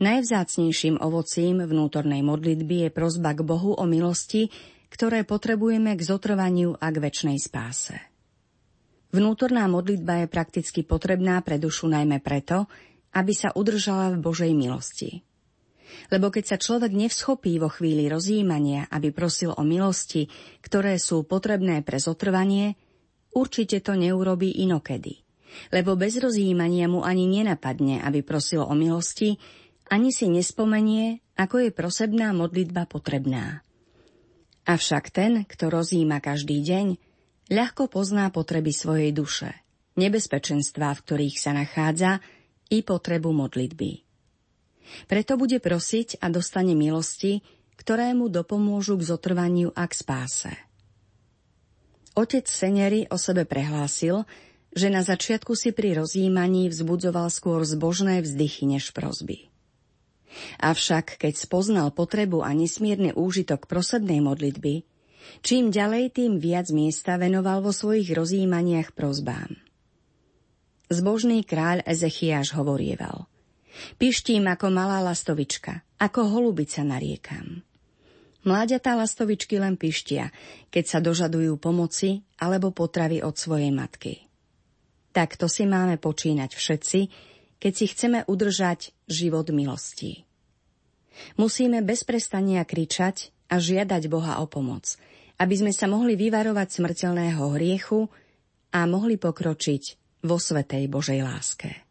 Najvzácnejším 0.00 1.02
ovocím 1.02 1.66
vnútornej 1.66 2.22
modlitby 2.24 2.88
je 2.88 2.90
prozba 2.94 3.34
k 3.36 3.42
Bohu 3.44 3.74
o 3.76 3.84
milosti, 3.84 4.48
ktoré 4.90 5.22
potrebujeme 5.22 5.94
k 5.94 6.02
zotrvaniu 6.02 6.74
a 6.78 6.86
k 6.90 6.96
väčšnej 6.98 7.38
spáse. 7.38 8.09
Vnútorná 9.10 9.66
modlitba 9.66 10.22
je 10.22 10.26
prakticky 10.30 10.86
potrebná 10.86 11.42
pre 11.42 11.58
dušu 11.58 11.90
najmä 11.90 12.22
preto, 12.22 12.70
aby 13.10 13.34
sa 13.34 13.50
udržala 13.50 14.14
v 14.14 14.22
Božej 14.22 14.52
milosti. 14.54 15.26
Lebo 16.14 16.30
keď 16.30 16.54
sa 16.54 16.56
človek 16.62 16.94
nevschopí 16.94 17.58
vo 17.58 17.66
chvíli 17.66 18.06
rozjímania, 18.06 18.86
aby 18.94 19.10
prosil 19.10 19.50
o 19.50 19.66
milosti, 19.66 20.30
ktoré 20.62 20.94
sú 21.02 21.26
potrebné 21.26 21.82
pre 21.82 21.98
zotrvanie, 21.98 22.78
určite 23.34 23.82
to 23.82 23.98
neurobí 23.98 24.62
inokedy. 24.62 25.26
Lebo 25.74 25.98
bez 25.98 26.14
rozjímania 26.22 26.86
mu 26.86 27.02
ani 27.02 27.26
nenapadne, 27.26 27.98
aby 28.06 28.22
prosil 28.22 28.62
o 28.62 28.74
milosti, 28.78 29.34
ani 29.90 30.14
si 30.14 30.30
nespomenie, 30.30 31.18
ako 31.34 31.66
je 31.66 31.70
prosebná 31.74 32.30
modlitba 32.30 32.86
potrebná. 32.86 33.66
Avšak 34.70 35.10
ten, 35.10 35.42
kto 35.42 35.66
rozjíma 35.66 36.22
každý 36.22 36.62
deň, 36.62 37.09
ľahko 37.50 37.90
pozná 37.90 38.30
potreby 38.30 38.70
svojej 38.70 39.10
duše, 39.10 39.50
nebezpečenstvá, 39.98 40.94
v 40.94 41.02
ktorých 41.02 41.36
sa 41.36 41.52
nachádza, 41.52 42.22
i 42.70 42.86
potrebu 42.86 43.34
modlitby. 43.34 44.06
Preto 45.10 45.34
bude 45.34 45.58
prosiť 45.58 46.22
a 46.22 46.30
dostane 46.30 46.78
milosti, 46.78 47.42
ktoré 47.74 48.14
mu 48.14 48.30
dopomôžu 48.30 48.98
k 48.98 49.06
zotrvaniu 49.10 49.74
a 49.74 49.86
k 49.90 49.92
spáse. 49.94 50.52
Otec 52.14 52.46
Senery 52.46 53.06
o 53.10 53.18
sebe 53.18 53.46
prehlásil, 53.46 54.26
že 54.70 54.86
na 54.90 55.02
začiatku 55.02 55.58
si 55.58 55.74
pri 55.74 55.98
rozjímaní 55.98 56.70
vzbudzoval 56.70 57.30
skôr 57.30 57.62
zbožné 57.66 58.22
vzdychy 58.22 58.70
než 58.70 58.94
prosby. 58.94 59.50
Avšak, 60.62 61.18
keď 61.18 61.34
spoznal 61.34 61.90
potrebu 61.90 62.46
a 62.46 62.54
nesmierny 62.54 63.10
úžitok 63.10 63.66
prosebnej 63.66 64.22
modlitby, 64.22 64.86
čím 65.40 65.72
ďalej, 65.72 66.16
tým 66.16 66.32
viac 66.38 66.68
miesta 66.70 67.16
venoval 67.16 67.64
vo 67.64 67.72
svojich 67.72 68.10
rozjímaniach 68.12 68.92
prozbám. 68.92 69.56
Zbožný 70.90 71.46
kráľ 71.46 71.86
Ezechiáš 71.86 72.50
hovorieval. 72.58 73.30
Pištím 73.96 74.50
ako 74.50 74.74
malá 74.74 74.98
lastovička, 74.98 75.86
ako 76.02 76.26
holubica 76.26 76.82
nariekam. 76.82 77.62
Mláďatá 78.42 78.96
lastovičky 78.96 79.60
len 79.60 79.76
pištia, 79.76 80.32
keď 80.72 80.84
sa 80.88 80.98
dožadujú 80.98 81.60
pomoci 81.60 82.24
alebo 82.40 82.72
potravy 82.72 83.20
od 83.20 83.36
svojej 83.36 83.68
matky. 83.68 84.26
Takto 85.12 85.50
si 85.50 85.68
máme 85.68 86.00
počínať 86.00 86.50
všetci, 86.56 87.00
keď 87.60 87.72
si 87.76 87.86
chceme 87.92 88.24
udržať 88.24 88.96
život 89.04 89.52
milostí. 89.52 90.24
Musíme 91.36 91.84
bez 91.84 92.06
prestania 92.08 92.64
kričať 92.64 93.28
a 93.52 93.60
žiadať 93.60 94.08
Boha 94.08 94.40
o 94.40 94.48
pomoc, 94.48 94.96
aby 95.40 95.54
sme 95.56 95.72
sa 95.72 95.88
mohli 95.88 96.20
vyvarovať 96.20 96.68
smrteľného 96.68 97.42
hriechu 97.56 98.04
a 98.76 98.84
mohli 98.84 99.16
pokročiť 99.16 99.82
vo 100.28 100.36
svetej 100.36 100.84
Božej 100.92 101.20
láske. 101.24 101.89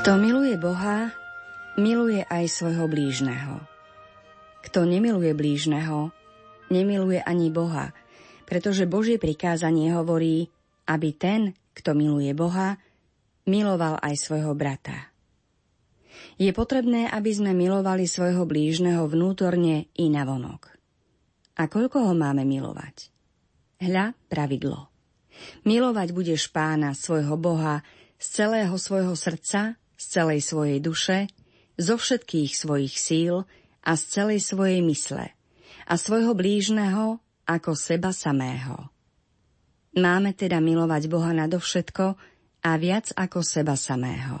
Kto 0.00 0.16
miluje 0.16 0.56
Boha, 0.56 1.12
miluje 1.76 2.24
aj 2.24 2.48
svojho 2.48 2.88
blížneho. 2.88 3.60
Kto 4.64 4.88
nemiluje 4.88 5.36
blížneho, 5.36 6.08
nemiluje 6.72 7.20
ani 7.20 7.52
Boha, 7.52 7.92
pretože 8.48 8.88
Božie 8.88 9.20
prikázanie 9.20 9.92
hovorí, 9.92 10.48
aby 10.88 11.12
ten, 11.12 11.52
kto 11.76 11.92
miluje 11.92 12.32
Boha, 12.32 12.80
miloval 13.44 14.00
aj 14.00 14.16
svojho 14.16 14.56
brata. 14.56 15.12
Je 16.40 16.48
potrebné, 16.56 17.04
aby 17.12 17.36
sme 17.36 17.52
milovali 17.52 18.08
svojho 18.08 18.48
blížneho 18.48 19.04
vnútorne 19.04 19.84
i 20.00 20.08
navonok. 20.08 20.80
A 21.60 21.68
koľko 21.68 22.08
ho 22.08 22.16
máme 22.16 22.48
milovať? 22.48 23.12
Hľa 23.84 24.16
pravidlo. 24.32 24.88
Milovať 25.68 26.16
budeš 26.16 26.48
pána, 26.48 26.96
svojho 26.96 27.36
Boha, 27.36 27.84
z 28.16 28.26
celého 28.32 28.76
svojho 28.80 29.12
srdca, 29.12 29.79
z 30.00 30.04
celej 30.08 30.40
svojej 30.40 30.80
duše, 30.80 31.28
zo 31.76 32.00
všetkých 32.00 32.56
svojich 32.56 32.96
síl 32.96 33.44
a 33.84 33.92
z 34.00 34.02
celej 34.08 34.40
svojej 34.40 34.80
mysle 34.80 35.36
a 35.84 35.94
svojho 36.00 36.32
blížneho 36.32 37.20
ako 37.44 37.76
seba 37.76 38.16
samého. 38.16 38.88
Máme 40.00 40.32
teda 40.32 40.62
milovať 40.62 41.10
Boha 41.10 41.36
nadovšetko 41.36 42.06
a 42.64 42.70
viac 42.80 43.12
ako 43.12 43.44
seba 43.44 43.76
samého. 43.76 44.40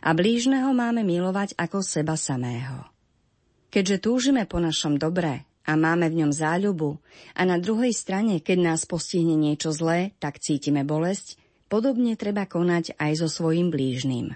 A 0.00 0.10
blížneho 0.14 0.70
máme 0.72 1.04
milovať 1.04 1.58
ako 1.58 1.84
seba 1.84 2.14
samého. 2.14 2.86
Keďže 3.68 4.00
túžime 4.00 4.48
po 4.48 4.62
našom 4.62 4.96
dobre 4.96 5.44
a 5.68 5.76
máme 5.76 6.08
v 6.08 6.24
ňom 6.24 6.32
záľubu 6.32 6.96
a 7.36 7.44
na 7.44 7.60
druhej 7.60 7.92
strane, 7.92 8.40
keď 8.40 8.58
nás 8.74 8.88
postihne 8.88 9.36
niečo 9.36 9.74
zlé, 9.74 10.16
tak 10.22 10.40
cítime 10.40 10.86
bolesť, 10.86 11.36
Podobne 11.68 12.16
treba 12.16 12.48
konať 12.48 12.96
aj 12.96 13.12
so 13.20 13.28
svojim 13.28 13.68
blížnym. 13.68 14.32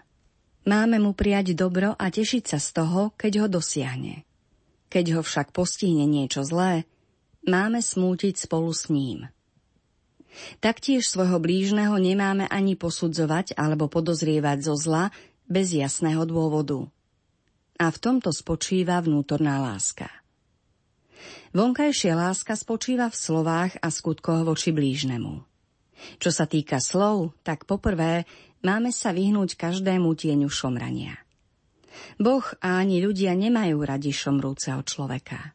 Máme 0.63 1.01
mu 1.03 1.17
prijať 1.17 1.59
dobro 1.59 1.97
a 1.97 2.07
tešiť 2.13 2.45
sa 2.55 2.59
z 2.61 2.69
toho, 2.77 3.17
keď 3.19 3.33
ho 3.43 3.47
dosiahne. 3.49 4.23
Keď 4.93 5.19
ho 5.19 5.21
však 5.25 5.51
postihne 5.51 6.05
niečo 6.05 6.45
zlé, 6.45 6.85
máme 7.49 7.81
smútiť 7.81 8.47
spolu 8.47 8.71
s 8.71 8.93
ním. 8.93 9.33
Taktiež 10.61 11.09
svojho 11.09 11.41
blížneho 11.41 11.97
nemáme 11.97 12.45
ani 12.49 12.77
posudzovať 12.77 13.57
alebo 13.57 13.89
podozrievať 13.89 14.59
zo 14.65 14.75
zla 14.77 15.05
bez 15.49 15.73
jasného 15.73 16.25
dôvodu. 16.29 16.89
A 17.81 17.89
v 17.89 17.99
tomto 17.99 18.31
spočíva 18.31 19.01
vnútorná 19.01 19.61
láska. 19.61 20.09
Vonkajšia 21.53 22.17
láska 22.17 22.57
spočíva 22.57 23.13
v 23.13 23.17
slovách 23.17 23.77
a 23.81 23.93
skutkoch 23.93 24.45
voči 24.47 24.73
blížnemu. 24.73 25.52
Čo 26.19 26.31
sa 26.35 26.45
týka 26.51 26.83
slov, 26.83 27.37
tak 27.47 27.65
poprvé 27.65 28.27
máme 28.63 28.91
sa 28.91 29.15
vyhnúť 29.15 29.59
každému 29.59 30.15
tieňu 30.15 30.49
šomrania. 30.51 31.19
Boh 32.17 32.45
a 32.65 32.81
ani 32.81 33.05
ľudia 33.05 33.37
nemajú 33.37 33.79
radi 33.85 34.11
šomrúceho 34.11 34.81
človeka. 34.83 35.53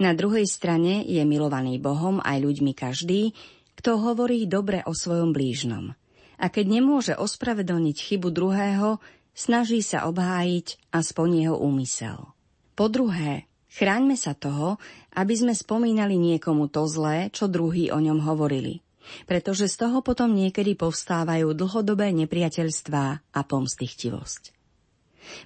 Na 0.00 0.12
druhej 0.12 0.44
strane 0.48 1.04
je 1.04 1.22
milovaný 1.24 1.80
Bohom 1.80 2.20
aj 2.20 2.38
ľuďmi 2.40 2.72
každý, 2.76 3.32
kto 3.76 3.98
hovorí 3.98 4.44
dobre 4.44 4.84
o 4.84 4.92
svojom 4.92 5.32
blížnom. 5.32 5.96
A 6.42 6.46
keď 6.50 6.66
nemôže 6.80 7.14
ospravedlniť 7.16 7.96
chybu 7.96 8.28
druhého, 8.34 9.00
snaží 9.32 9.80
sa 9.80 10.08
obhájiť 10.10 10.92
aspoň 10.92 11.28
jeho 11.46 11.56
úmysel. 11.56 12.36
Po 12.76 12.88
druhé, 12.92 13.48
chráňme 13.72 14.16
sa 14.16 14.36
toho, 14.36 14.76
aby 15.16 15.34
sme 15.36 15.54
spomínali 15.56 16.20
niekomu 16.20 16.68
to 16.68 16.84
zlé, 16.88 17.32
čo 17.32 17.48
druhý 17.48 17.92
o 17.92 17.98
ňom 18.00 18.24
hovorili– 18.24 18.80
pretože 19.26 19.68
z 19.68 19.86
toho 19.86 20.00
potom 20.00 20.32
niekedy 20.32 20.78
povstávajú 20.78 21.52
dlhodobé 21.54 22.10
nepriateľstvá 22.14 23.06
a 23.34 23.40
pomstichtivosť. 23.42 24.54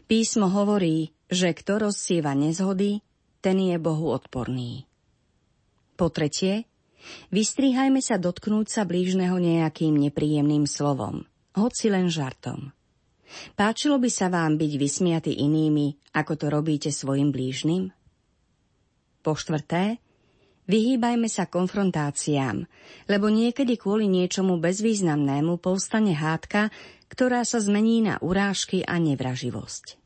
Písmo 0.09 0.49
hovorí, 0.49 1.13
že 1.29 1.53
kto 1.53 1.89
rozsieva 1.91 2.33
nezhody, 2.33 3.05
ten 3.45 3.61
je 3.61 3.77
Bohu 3.77 4.11
odporný. 4.13 4.89
Po 5.97 6.09
tretie, 6.13 6.69
vystrihajme 7.33 8.01
sa 8.01 8.17
dotknúť 8.21 8.67
sa 8.69 8.83
blížneho 8.85 9.37
nejakým 9.37 9.97
nepríjemným 9.97 10.65
slovom, 10.69 11.25
hoci 11.57 11.93
len 11.93 12.09
žartom. 12.13 12.73
Páčilo 13.59 13.99
by 13.99 14.11
sa 14.11 14.31
vám 14.31 14.55
byť 14.55 14.73
vysmiaty 14.79 15.33
inými, 15.43 16.15
ako 16.15 16.33
to 16.39 16.47
robíte 16.47 16.91
svojim 16.95 17.35
blížnym? 17.35 17.91
Po 19.27 19.35
štvrté, 19.35 19.99
vyhýbajme 20.67 21.27
sa 21.31 21.47
konfrontáciám, 21.47 22.67
lebo 23.11 23.27
niekedy 23.31 23.79
kvôli 23.79 24.11
niečomu 24.11 24.59
bezvýznamnému 24.63 25.59
povstane 25.59 26.15
hádka, 26.15 26.71
ktorá 27.11 27.47
sa 27.47 27.63
zmení 27.63 28.03
na 28.03 28.19
urážky 28.19 28.83
a 28.83 28.99
nevraživosť. 28.99 29.99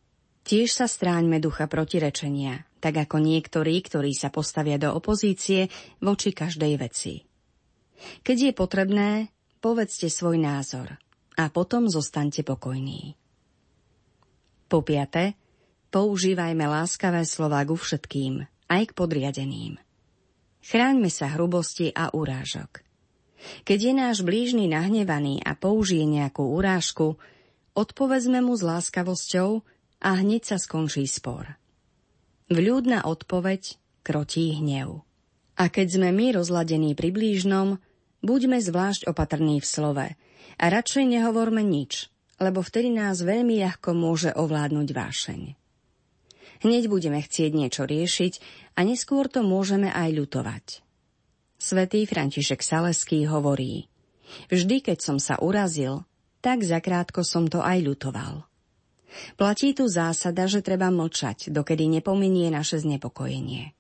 Tiež 0.45 0.73
sa 0.73 0.89
stráňme 0.89 1.37
ducha 1.41 1.69
protirečenia, 1.69 2.65
tak 2.81 2.97
ako 2.97 3.21
niektorí, 3.21 3.77
ktorí 3.85 4.17
sa 4.17 4.33
postavia 4.33 4.81
do 4.81 4.93
opozície 4.97 5.69
voči 6.01 6.33
každej 6.33 6.73
veci. 6.81 7.25
Keď 8.25 8.37
je 8.49 8.53
potrebné, 8.57 9.11
povedzte 9.61 10.09
svoj 10.09 10.41
názor 10.41 10.97
a 11.37 11.53
potom 11.53 11.89
zostaňte 11.89 12.41
pokojní. 12.41 13.17
Po 14.71 14.81
piate, 14.81 15.37
používajme 15.93 16.65
láskavé 16.65 17.29
slova 17.29 17.61
ku 17.69 17.77
všetkým, 17.77 18.47
aj 18.73 18.83
k 18.89 18.97
podriadeným. 18.97 19.90
Chráňme 20.61 21.09
sa 21.09 21.33
hrubosti 21.33 21.89
a 21.93 22.13
urážok. 22.13 22.85
Keď 23.65 23.79
je 23.81 23.93
náš 23.97 24.21
blížny 24.21 24.69
nahnevaný 24.69 25.41
a 25.41 25.57
použije 25.57 26.05
nejakú 26.05 26.45
urážku, 26.45 27.17
odpovedzme 27.73 28.45
mu 28.45 28.53
s 28.53 28.63
láskavosťou 28.63 29.65
a 30.05 30.11
hneď 30.21 30.43
sa 30.45 30.57
skončí 30.61 31.09
spor. 31.09 31.57
Vľúdna 32.53 33.09
odpoveď 33.09 33.81
krotí 34.05 34.59
hnev. 34.61 35.05
A 35.61 35.69
keď 35.69 36.01
sme 36.01 36.09
my 36.13 36.37
rozladení 36.37 36.97
pri 36.97 37.13
blížnom, 37.13 37.81
buďme 38.21 38.61
zvlášť 38.61 39.09
opatrní 39.09 39.61
v 39.61 39.67
slove 39.69 40.07
a 40.61 40.65
radšej 40.65 41.05
nehovorme 41.05 41.65
nič, 41.65 42.09
lebo 42.41 42.65
vtedy 42.65 42.93
nás 42.93 43.21
veľmi 43.21 43.61
ľahko 43.61 43.93
môže 43.93 44.33
ovládnuť 44.33 44.89
vášeň. 44.93 45.60
Hneď 46.61 46.93
budeme 46.93 47.25
chcieť 47.25 47.51
niečo 47.57 47.89
riešiť 47.89 48.33
a 48.77 48.85
neskôr 48.85 49.33
to 49.33 49.41
môžeme 49.41 49.89
aj 49.89 50.09
ľutovať. 50.13 50.67
Svetý 51.61 52.05
František 52.05 52.61
Saleský 52.61 53.25
hovorí, 53.29 53.89
vždy 54.53 54.85
keď 54.85 54.99
som 55.01 55.17
sa 55.17 55.41
urazil, 55.41 56.05
tak 56.41 56.65
zakrátko 56.65 57.25
som 57.25 57.49
to 57.49 57.61
aj 57.61 57.81
ľutoval. 57.85 58.45
Platí 59.37 59.75
tu 59.75 59.91
zásada, 59.91 60.47
že 60.47 60.65
treba 60.65 60.89
mlčať, 60.89 61.51
dokedy 61.51 61.91
nepominie 61.91 62.49
naše 62.49 62.81
znepokojenie. 62.81 63.75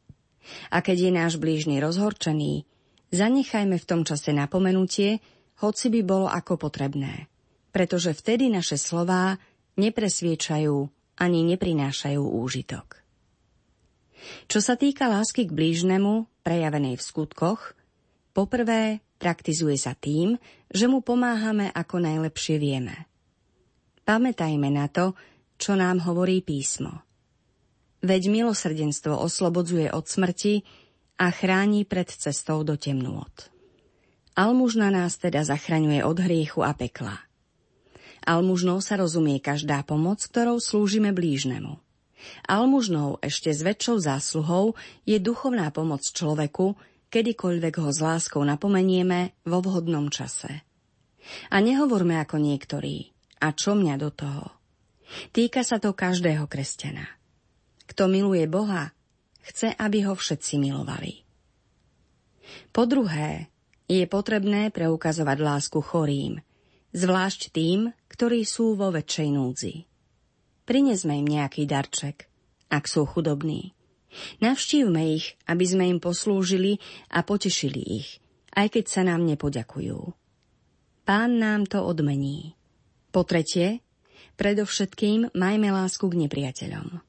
A 0.74 0.82
keď 0.82 1.08
je 1.08 1.12
náš 1.14 1.32
blížny 1.38 1.78
rozhorčený, 1.78 2.66
zanechajme 3.14 3.76
v 3.78 3.88
tom 3.88 4.02
čase 4.02 4.34
napomenutie, 4.34 5.22
hoci 5.62 5.86
by 5.92 6.00
bolo 6.02 6.26
ako 6.26 6.58
potrebné, 6.58 7.30
pretože 7.70 8.16
vtedy 8.16 8.50
naše 8.50 8.80
slová 8.80 9.38
nepresviečajú 9.78 10.99
ani 11.20 11.44
neprinášajú 11.44 12.24
úžitok. 12.24 13.04
Čo 14.48 14.64
sa 14.64 14.80
týka 14.80 15.12
lásky 15.12 15.44
k 15.48 15.52
blížnemu, 15.52 16.24
prejavenej 16.40 16.96
v 16.96 17.06
skutkoch, 17.06 17.76
poprvé 18.32 19.04
praktizuje 19.20 19.76
sa 19.76 19.92
tým, 19.92 20.40
že 20.72 20.88
mu 20.88 21.04
pomáhame 21.04 21.68
ako 21.76 22.00
najlepšie 22.00 22.56
vieme– 22.56 22.96
Pamätajme 24.10 24.74
na 24.74 24.90
to, 24.90 25.14
čo 25.54 25.78
nám 25.78 26.02
hovorí 26.02 26.42
písmo. 26.42 27.06
Veď 28.02 28.26
milosrdenstvo 28.26 29.14
oslobodzuje 29.14 29.86
od 29.94 30.02
smrti 30.02 30.66
a 31.22 31.30
chráni 31.30 31.86
pred 31.86 32.10
cestou 32.10 32.66
do 32.66 32.74
temnôt. 32.74 33.30
Almužna 34.34 34.90
nás 34.90 35.14
teda 35.14 35.46
zachraňuje 35.46 36.02
od 36.02 36.18
hriechu 36.26 36.66
a 36.66 36.74
pekla. 36.74 37.22
Almužnou 38.24 38.84
sa 38.84 39.00
rozumie 39.00 39.40
každá 39.40 39.80
pomoc, 39.84 40.20
ktorou 40.24 40.60
slúžime 40.60 41.12
blížnemu. 41.12 41.80
Almužnou 42.44 43.16
ešte 43.24 43.48
s 43.48 43.64
väčšou 43.64 43.96
zásluhou 44.04 44.76
je 45.08 45.16
duchovná 45.16 45.72
pomoc 45.72 46.04
človeku, 46.04 46.76
kedykoľvek 47.08 47.74
ho 47.80 47.90
s 47.90 47.98
láskou 48.04 48.44
napomenieme 48.44 49.32
vo 49.48 49.64
vhodnom 49.64 50.12
čase. 50.12 50.62
A 51.48 51.60
nehovorme 51.64 52.20
ako 52.20 52.36
niektorí. 52.36 53.12
A 53.40 53.56
čo 53.56 53.72
mňa 53.72 53.94
do 53.96 54.10
toho? 54.12 54.46
Týka 55.32 55.64
sa 55.64 55.80
to 55.80 55.96
každého 55.96 56.44
kresťana. 56.44 57.08
Kto 57.88 58.06
miluje 58.06 58.44
Boha, 58.46 58.92
chce, 59.42 59.74
aby 59.74 60.06
ho 60.06 60.14
všetci 60.14 60.60
milovali. 60.60 61.24
Po 62.70 62.86
druhé, 62.86 63.50
je 63.90 64.06
potrebné 64.06 64.70
preukazovať 64.70 65.38
lásku 65.42 65.78
chorým, 65.82 66.38
zvlášť 66.94 67.50
tým, 67.50 67.90
ktorí 68.20 68.44
sú 68.44 68.76
vo 68.76 68.92
väčšej 68.92 69.28
núdzi. 69.32 69.88
Prinesme 70.68 71.24
im 71.24 71.24
nejaký 71.24 71.64
darček, 71.64 72.28
ak 72.68 72.84
sú 72.84 73.08
chudobní. 73.08 73.72
Navštívme 74.44 75.16
ich, 75.16 75.40
aby 75.48 75.64
sme 75.64 75.88
im 75.88 76.04
poslúžili 76.04 76.84
a 77.08 77.24
potešili 77.24 77.80
ich, 77.80 78.20
aj 78.52 78.76
keď 78.76 78.84
sa 78.84 79.08
nám 79.08 79.24
nepoďakujú. 79.24 80.12
Pán 81.08 81.40
nám 81.40 81.64
to 81.64 81.80
odmení. 81.80 82.60
Po 83.08 83.24
tretie, 83.24 83.80
predovšetkým 84.36 85.32
majme 85.32 85.72
lásku 85.72 86.04
k 86.04 86.20
nepriateľom. 86.20 87.00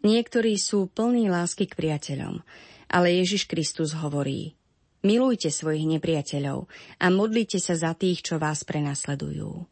Niektorí 0.00 0.56
sú 0.56 0.88
plní 0.88 1.28
lásky 1.28 1.68
k 1.68 1.76
priateľom, 1.76 2.40
ale 2.88 3.20
Ježiš 3.20 3.44
Kristus 3.52 3.92
hovorí 3.92 4.56
Milujte 5.04 5.52
svojich 5.52 5.84
nepriateľov 5.84 6.72
a 7.04 7.06
modlite 7.12 7.60
sa 7.60 7.76
za 7.76 7.92
tých, 7.92 8.24
čo 8.24 8.40
vás 8.40 8.64
prenasledujú. 8.64 9.71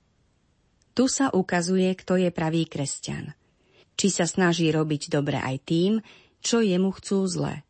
Tu 0.94 1.06
sa 1.06 1.30
ukazuje, 1.30 1.90
kto 1.94 2.18
je 2.18 2.30
pravý 2.34 2.66
kresťan. 2.66 3.32
Či 3.94 4.08
sa 4.10 4.26
snaží 4.26 4.68
robiť 4.72 5.12
dobre 5.12 5.38
aj 5.38 5.56
tým, 5.64 5.92
čo 6.40 6.64
jemu 6.64 6.90
chcú 6.96 7.26
zle. 7.28 7.62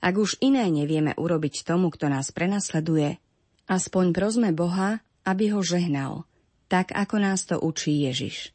Ak 0.00 0.16
už 0.16 0.40
iné 0.40 0.64
nevieme 0.72 1.12
urobiť 1.18 1.66
tomu, 1.66 1.92
kto 1.92 2.08
nás 2.08 2.32
prenasleduje, 2.32 3.20
aspoň 3.68 4.16
prosme 4.16 4.48
Boha, 4.56 5.04
aby 5.28 5.52
ho 5.52 5.60
žehnal– 5.60 6.24
tak 6.70 6.94
ako 6.94 7.18
nás 7.18 7.50
to 7.50 7.58
učí 7.58 8.06
Ježiš. 8.06 8.54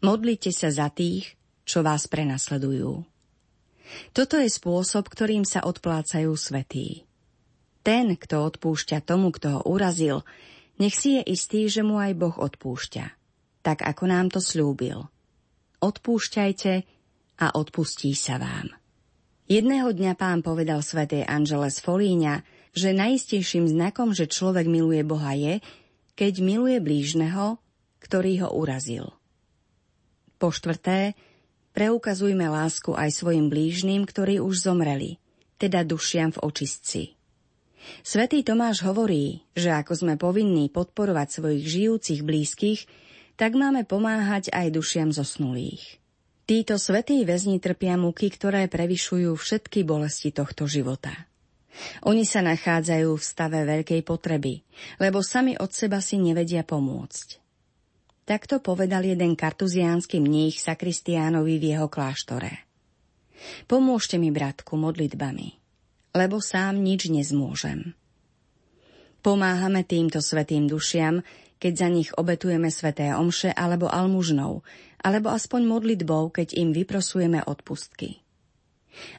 Modlite 0.00 0.48
sa 0.48 0.72
za 0.72 0.88
tých, 0.88 1.36
čo 1.68 1.84
vás 1.84 2.08
prenasledujú. 2.08 3.04
Toto 4.16 4.40
je 4.40 4.48
spôsob, 4.48 5.12
ktorým 5.12 5.44
sa 5.44 5.60
odplácajú 5.60 6.32
svetí. 6.32 7.04
Ten, 7.84 8.16
kto 8.16 8.48
odpúšťa 8.48 9.04
tomu, 9.04 9.28
kto 9.28 9.60
ho 9.60 9.62
urazil, 9.68 10.24
nech 10.78 10.94
si 10.94 11.18
je 11.18 11.22
istý, 11.26 11.66
že 11.66 11.82
mu 11.82 11.98
aj 11.98 12.14
Boh 12.14 12.36
odpúšťa, 12.38 13.04
tak 13.66 13.82
ako 13.82 14.04
nám 14.06 14.30
to 14.30 14.38
slúbil. 14.38 15.10
Odpúšťajte 15.78 16.72
a 17.38 17.46
odpustí 17.54 18.14
sa 18.14 18.38
vám. 18.38 18.74
Jedného 19.48 19.90
dňa 19.90 20.12
pán 20.14 20.44
povedal 20.44 20.84
svätej 20.84 21.24
Angele 21.26 21.72
z 21.72 21.78
Folíňa, 21.82 22.34
že 22.76 22.94
najistejším 22.94 23.66
znakom, 23.66 24.14
že 24.14 24.30
človek 24.30 24.68
miluje 24.68 25.02
Boha 25.02 25.34
je, 25.34 25.58
keď 26.14 26.32
miluje 26.44 26.78
blížneho, 26.78 27.58
ktorý 27.98 28.46
ho 28.46 28.48
urazil. 28.54 29.10
Po 30.38 30.54
štvrté, 30.54 31.18
preukazujme 31.74 32.46
lásku 32.46 32.94
aj 32.94 33.10
svojim 33.10 33.50
blížnym, 33.50 34.06
ktorí 34.06 34.38
už 34.38 34.62
zomreli, 34.62 35.18
teda 35.58 35.82
dušiam 35.82 36.30
v 36.30 36.42
očistci. 36.46 37.17
Svetý 38.02 38.42
Tomáš 38.42 38.82
hovorí, 38.84 39.46
že 39.54 39.70
ako 39.72 39.92
sme 39.94 40.14
povinní 40.18 40.68
podporovať 40.68 41.28
svojich 41.28 41.64
žijúcich 41.64 42.20
blízkych, 42.26 42.80
tak 43.38 43.54
máme 43.54 43.86
pomáhať 43.86 44.50
aj 44.50 44.74
dušiam 44.74 45.14
zosnulých. 45.14 46.02
Títo 46.48 46.80
svetí 46.80 47.22
väzni 47.28 47.60
trpia 47.60 48.00
muky, 48.00 48.32
ktoré 48.32 48.66
prevyšujú 48.72 49.36
všetky 49.36 49.84
bolesti 49.84 50.32
tohto 50.32 50.64
života. 50.64 51.12
Oni 52.08 52.24
sa 52.26 52.42
nachádzajú 52.42 53.14
v 53.14 53.22
stave 53.22 53.62
veľkej 53.62 54.00
potreby, 54.02 54.64
lebo 54.98 55.22
sami 55.22 55.54
od 55.60 55.70
seba 55.70 56.02
si 56.02 56.18
nevedia 56.18 56.64
pomôcť. 56.64 57.38
Takto 58.24 58.60
povedal 58.60 59.08
jeden 59.08 59.36
kartuziánsky 59.36 60.20
mních 60.20 60.60
Sakristiánovi 60.60 61.60
v 61.60 61.64
jeho 61.76 61.88
kláštore. 61.88 62.64
Pomôžte 63.70 64.18
mi, 64.18 64.34
bratku, 64.34 64.74
modlitbami, 64.74 65.57
lebo 66.18 66.42
sám 66.42 66.82
nič 66.82 67.06
nezmôžem. 67.06 67.94
Pomáhame 69.22 69.86
týmto 69.86 70.18
svetým 70.18 70.66
dušiam, 70.66 71.22
keď 71.62 71.72
za 71.74 71.88
nich 71.90 72.10
obetujeme 72.14 72.70
sveté 72.70 73.14
omše 73.14 73.54
alebo 73.54 73.86
almužnou, 73.86 74.66
alebo 74.98 75.30
aspoň 75.30 75.62
modlitbou, 75.66 76.34
keď 76.34 76.58
im 76.58 76.74
vyprosujeme 76.74 77.42
odpustky. 77.46 78.22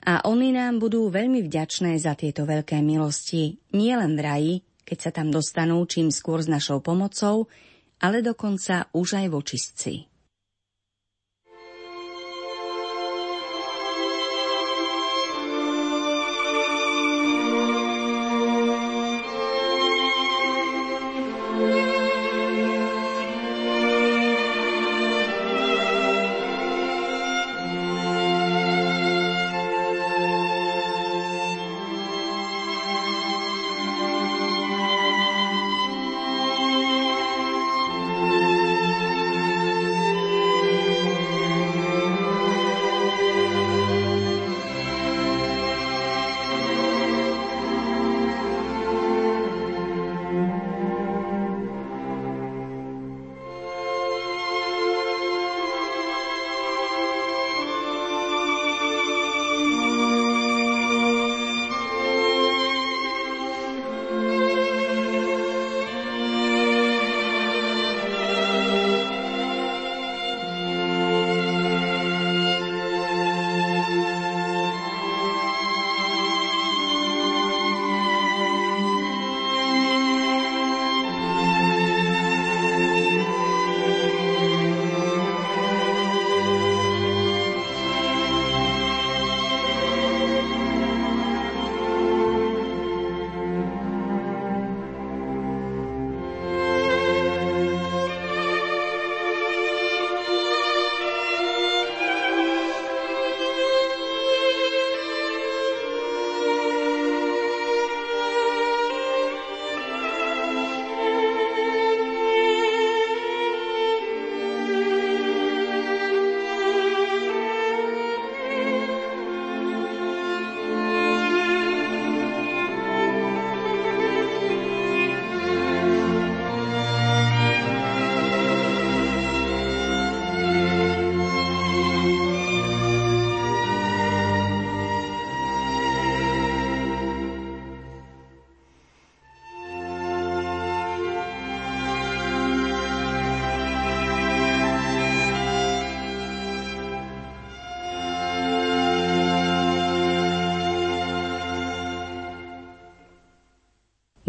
A 0.04 0.28
oni 0.28 0.52
nám 0.52 0.84
budú 0.84 1.08
veľmi 1.08 1.40
vďačné 1.40 1.96
za 2.04 2.16
tieto 2.20 2.44
veľké 2.44 2.84
milosti, 2.84 3.60
nielen 3.72 4.20
v 4.20 4.22
raji, 4.24 4.54
keď 4.84 4.98
sa 5.00 5.12
tam 5.16 5.32
dostanú 5.32 5.80
čím 5.88 6.12
skôr 6.12 6.44
s 6.44 6.52
našou 6.52 6.84
pomocou, 6.84 7.48
ale 8.04 8.20
dokonca 8.20 8.92
už 8.92 9.24
aj 9.24 9.26
v 9.32 9.38
očistci. 9.40 9.94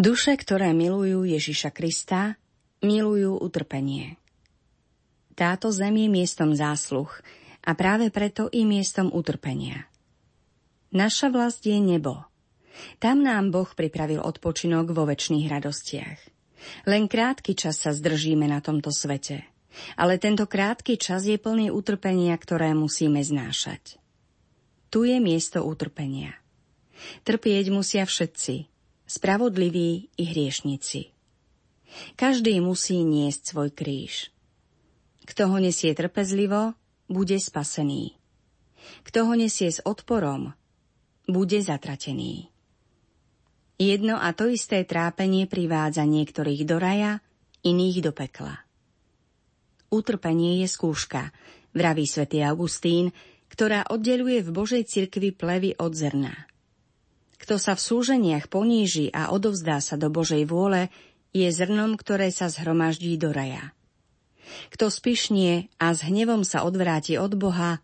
Duše, 0.01 0.33
ktoré 0.33 0.73
milujú 0.73 1.29
Ježiša 1.29 1.77
Krista, 1.77 2.41
milujú 2.81 3.37
utrpenie. 3.37 4.17
Táto 5.37 5.69
zem 5.69 5.93
je 5.93 6.09
miestom 6.09 6.57
zásluh 6.57 7.13
a 7.61 7.77
práve 7.77 8.09
preto 8.09 8.49
i 8.49 8.65
miestom 8.65 9.13
utrpenia. 9.13 9.93
Naša 10.89 11.29
vlast 11.29 11.69
je 11.69 11.77
nebo. 11.77 12.17
Tam 12.97 13.21
nám 13.21 13.53
Boh 13.53 13.69
pripravil 13.69 14.25
odpočinok 14.25 14.89
vo 14.97 15.05
väčšných 15.05 15.53
radostiach. 15.53 16.21
Len 16.89 17.05
krátky 17.05 17.53
čas 17.53 17.85
sa 17.85 17.93
zdržíme 17.93 18.49
na 18.49 18.65
tomto 18.65 18.89
svete, 18.89 19.45
ale 20.01 20.17
tento 20.17 20.49
krátky 20.49 20.97
čas 20.97 21.29
je 21.29 21.37
plný 21.37 21.69
utrpenia, 21.69 22.33
ktoré 22.41 22.73
musíme 22.73 23.21
znášať. 23.21 24.01
Tu 24.89 25.13
je 25.13 25.21
miesto 25.21 25.61
utrpenia. 25.61 26.41
Trpieť 27.29 27.69
musia 27.69 28.09
všetci, 28.09 28.80
spravodliví 29.11 30.15
i 30.15 30.23
hriešnici. 30.23 31.11
Každý 32.15 32.63
musí 32.63 33.03
niesť 33.03 33.43
svoj 33.51 33.75
kríž. 33.75 34.31
Kto 35.27 35.51
ho 35.51 35.59
nesie 35.59 35.91
trpezlivo, 35.99 36.79
bude 37.11 37.35
spasený. 37.35 38.15
Kto 39.03 39.27
ho 39.27 39.35
nesie 39.35 39.67
s 39.67 39.83
odporom, 39.83 40.55
bude 41.27 41.59
zatratený. 41.59 42.55
Jedno 43.83 44.15
a 44.15 44.31
to 44.31 44.47
isté 44.47 44.87
trápenie 44.87 45.51
privádza 45.51 46.07
niektorých 46.07 46.63
do 46.63 46.79
raja, 46.79 47.19
iných 47.67 47.99
do 48.07 48.13
pekla. 48.15 48.63
Utrpenie 49.91 50.63
je 50.63 50.69
skúška, 50.71 51.35
vraví 51.75 52.07
svätý 52.07 52.47
Augustín, 52.47 53.11
ktorá 53.51 53.91
oddeluje 53.91 54.47
v 54.47 54.51
Božej 54.55 54.87
cirkvi 54.87 55.35
plevy 55.35 55.75
od 55.83 55.91
zrna. 55.99 56.50
Kto 57.41 57.57
sa 57.57 57.73
v 57.73 57.81
súženiach 57.81 58.53
poníži 58.53 59.09
a 59.11 59.33
odovzdá 59.33 59.81
sa 59.81 59.97
do 59.97 60.13
Božej 60.13 60.45
vôle, 60.45 60.93
je 61.33 61.49
zrnom, 61.49 61.97
ktoré 61.97 62.29
sa 62.29 62.53
zhromaždí 62.53 63.17
do 63.17 63.33
raja. 63.33 63.73
Kto 64.75 64.91
spišnie 64.91 65.71
a 65.79 65.95
s 65.95 66.05
hnevom 66.05 66.43
sa 66.43 66.67
odvráti 66.67 67.17
od 67.17 67.39
Boha, 67.39 67.81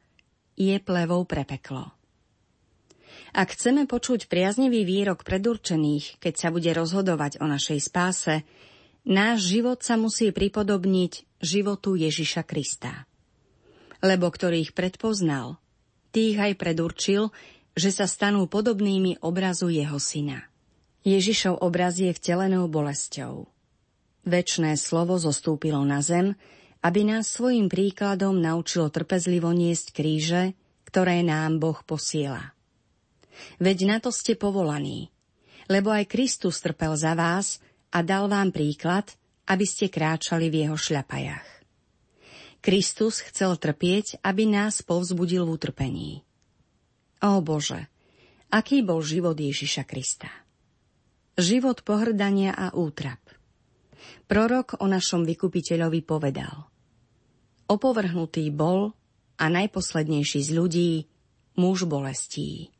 je 0.58 0.76
plevou 0.82 1.24
pre 1.24 1.46
peklo. 1.46 1.96
Ak 3.36 3.52
chceme 3.52 3.84
počuť 3.84 4.32
priaznivý 4.32 4.88
výrok 4.88 5.20
predurčených, 5.20 6.16
keď 6.16 6.34
sa 6.36 6.48
bude 6.48 6.72
rozhodovať 6.72 7.44
o 7.44 7.46
našej 7.46 7.78
spáse, 7.84 8.34
náš 9.04 9.52
život 9.52 9.84
sa 9.84 10.00
musí 10.00 10.32
pripodobniť 10.32 11.44
životu 11.44 12.00
Ježiša 12.00 12.42
Krista. 12.48 13.04
Lebo 14.00 14.32
ktorých 14.32 14.72
predpoznal, 14.72 15.60
tých 16.16 16.40
aj 16.40 16.52
predurčil, 16.56 17.28
že 17.76 17.92
sa 17.92 18.08
stanú 18.08 18.48
podobnými 18.48 19.20
obrazu 19.20 19.68
jeho 19.68 20.00
syna. 20.00 20.48
Ježišov 21.06 21.62
obraz 21.62 22.00
je 22.02 22.10
vtelenou 22.10 22.66
bolesťou. 22.66 23.46
Večné 24.26 24.74
slovo 24.74 25.20
zostúpilo 25.22 25.84
na 25.86 26.02
zem, 26.02 26.34
aby 26.82 27.06
nás 27.06 27.30
svojim 27.30 27.70
príkladom 27.70 28.42
naučilo 28.42 28.90
trpezlivo 28.90 29.54
niesť 29.54 29.94
kríže, 29.94 30.42
ktoré 30.88 31.22
nám 31.22 31.62
Boh 31.62 31.78
posiela. 31.86 32.56
Veď 33.62 33.86
na 33.86 33.96
to 34.02 34.10
ste 34.10 34.34
povolaní, 34.34 35.14
lebo 35.70 35.94
aj 35.94 36.10
Kristus 36.10 36.58
trpel 36.58 36.98
za 36.98 37.14
vás 37.14 37.62
a 37.94 38.02
dal 38.02 38.26
vám 38.26 38.50
príklad, 38.50 39.14
aby 39.46 39.62
ste 39.62 39.86
kráčali 39.86 40.50
v 40.50 40.66
jeho 40.66 40.74
šľapajach. 40.74 41.46
Kristus 42.58 43.22
chcel 43.22 43.54
trpieť, 43.54 44.18
aby 44.26 44.42
nás 44.42 44.82
povzbudil 44.82 45.46
v 45.46 45.54
utrpení. 45.54 46.25
Ó 47.24 47.40
Bože, 47.40 47.88
aký 48.52 48.84
bol 48.84 49.00
život 49.00 49.36
Ježiša 49.36 49.88
Krista? 49.88 50.28
Život 51.36 51.84
pohrdania 51.84 52.56
a 52.56 52.72
útrap. 52.72 53.20
Prorok 54.26 54.80
o 54.80 54.86
našom 54.88 55.24
vykupiteľovi 55.28 56.00
povedal 56.04 56.68
Opovrhnutý 57.66 58.48
bol 58.52 58.96
a 59.36 59.44
najposlednejší 59.52 60.40
z 60.40 60.50
ľudí 60.56 60.90
muž 61.60 61.84
bolestí. 61.84 62.72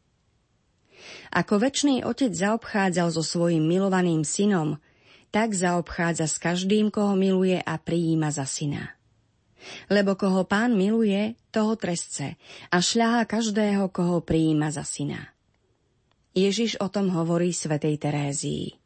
Ako 1.31 1.61
väčší 1.61 2.03
otec 2.03 2.33
zaobchádzal 2.33 3.09
so 3.13 3.21
svojim 3.21 3.63
milovaným 3.63 4.25
synom, 4.25 4.81
tak 5.29 5.53
zaobchádza 5.53 6.27
s 6.27 6.41
každým, 6.41 6.89
koho 6.89 7.13
miluje 7.13 7.61
a 7.61 7.77
prijíma 7.77 8.33
za 8.33 8.49
syna. 8.49 8.96
Lebo 9.91 10.15
koho 10.15 10.45
pán 10.45 10.77
miluje, 10.77 11.35
toho 11.51 11.75
trestce 11.75 12.37
a 12.71 12.77
šľahá 12.79 13.25
každého, 13.25 13.89
koho 13.91 14.21
prijíma 14.23 14.69
za 14.71 14.85
syna. 14.85 15.33
Ježiš 16.37 16.77
o 16.85 16.93
tom 16.93 17.09
hovorí 17.17 17.51
svätej 17.57 17.97
Terézii. 17.97 18.77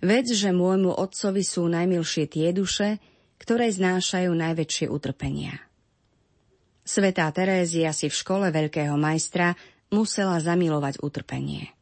Vec, 0.00 0.26
že 0.32 0.52
môjmu 0.52 0.96
otcovi 0.96 1.44
sú 1.44 1.68
najmilšie 1.68 2.24
tie 2.28 2.48
duše, 2.52 2.96
ktoré 3.36 3.68
znášajú 3.68 4.32
najväčšie 4.32 4.88
utrpenia. 4.88 5.60
Svetá 6.86 7.28
Terézia 7.34 7.92
si 7.92 8.08
v 8.08 8.16
škole 8.16 8.48
veľkého 8.48 8.96
majstra 8.96 9.52
musela 9.92 10.40
zamilovať 10.40 11.02
utrpenie. 11.04 11.76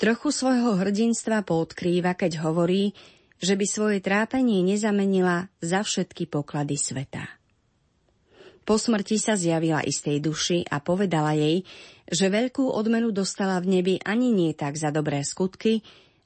Trochu 0.00 0.34
svojho 0.34 0.80
hrdinstva 0.80 1.46
poodkrýva, 1.46 2.18
keď 2.18 2.42
hovorí, 2.42 2.96
že 3.40 3.56
by 3.56 3.66
svoje 3.66 3.98
trápenie 4.04 4.60
nezamenila 4.60 5.48
za 5.64 5.80
všetky 5.80 6.28
poklady 6.28 6.76
sveta. 6.76 7.40
Po 8.68 8.76
smrti 8.76 9.16
sa 9.16 9.34
zjavila 9.34 9.80
istej 9.80 10.20
duši 10.20 10.58
a 10.68 10.78
povedala 10.78 11.34
jej, 11.34 11.64
že 12.06 12.30
veľkú 12.30 12.68
odmenu 12.68 13.10
dostala 13.10 13.58
v 13.58 13.80
nebi 13.80 13.94
ani 14.04 14.30
nie 14.30 14.52
tak 14.52 14.76
za 14.76 14.92
dobré 14.92 15.24
skutky, 15.24 15.80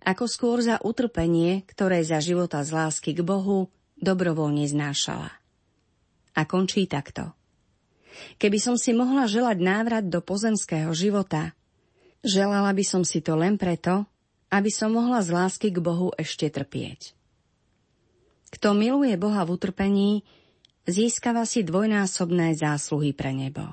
ako 0.04 0.28
skôr 0.28 0.60
za 0.60 0.76
utrpenie, 0.82 1.64
ktoré 1.64 2.04
za 2.04 2.20
života 2.20 2.60
z 2.60 2.76
lásky 2.76 3.16
k 3.16 3.24
Bohu 3.24 3.72
dobrovoľne 3.96 4.68
znášala. 4.68 5.32
A 6.34 6.40
končí 6.44 6.84
takto. 6.84 7.32
Keby 8.36 8.58
som 8.60 8.76
si 8.76 8.92
mohla 8.92 9.24
želať 9.24 9.58
návrat 9.62 10.04
do 10.06 10.20
pozemského 10.20 10.92
života, 10.92 11.56
želala 12.20 12.74
by 12.76 12.84
som 12.84 13.02
si 13.06 13.24
to 13.24 13.38
len 13.38 13.56
preto, 13.56 14.04
aby 14.54 14.70
som 14.70 14.94
mohla 14.94 15.18
z 15.18 15.34
lásky 15.34 15.74
k 15.74 15.82
Bohu 15.82 16.14
ešte 16.14 16.46
trpieť. 16.46 17.18
Kto 18.54 18.70
miluje 18.70 19.18
Boha 19.18 19.42
v 19.42 19.58
utrpení, 19.58 20.22
získava 20.86 21.42
si 21.42 21.66
dvojnásobné 21.66 22.54
zásluhy 22.54 23.10
pre 23.10 23.34
nebo. 23.34 23.66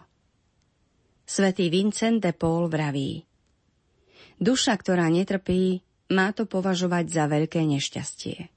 Svetý 1.22 1.70
Vincent 1.70 2.18
de 2.18 2.34
Paul 2.34 2.66
vraví 2.66 3.22
Duša, 4.42 4.74
ktorá 4.74 5.06
netrpí, 5.14 5.86
má 6.10 6.34
to 6.34 6.50
považovať 6.50 7.06
za 7.14 7.30
veľké 7.30 7.62
nešťastie. 7.62 8.50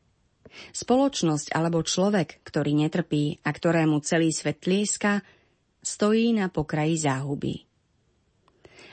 Spoločnosť 0.73 1.53
alebo 1.53 1.85
človek, 1.85 2.41
ktorý 2.41 2.73
netrpí 2.73 3.45
a 3.45 3.53
ktorému 3.53 4.01
celý 4.01 4.33
svet 4.33 4.65
tlieska, 4.65 5.21
stojí 5.85 6.33
na 6.33 6.49
pokraji 6.49 6.97
záhuby. 7.05 7.69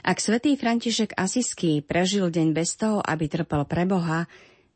Ak 0.01 0.17
svätý 0.17 0.57
František 0.57 1.13
Asiský 1.13 1.85
prežil 1.85 2.33
deň 2.33 2.57
bez 2.57 2.73
toho, 2.73 3.05
aby 3.05 3.29
trpel 3.29 3.69
pre 3.69 3.85
Boha, 3.85 4.25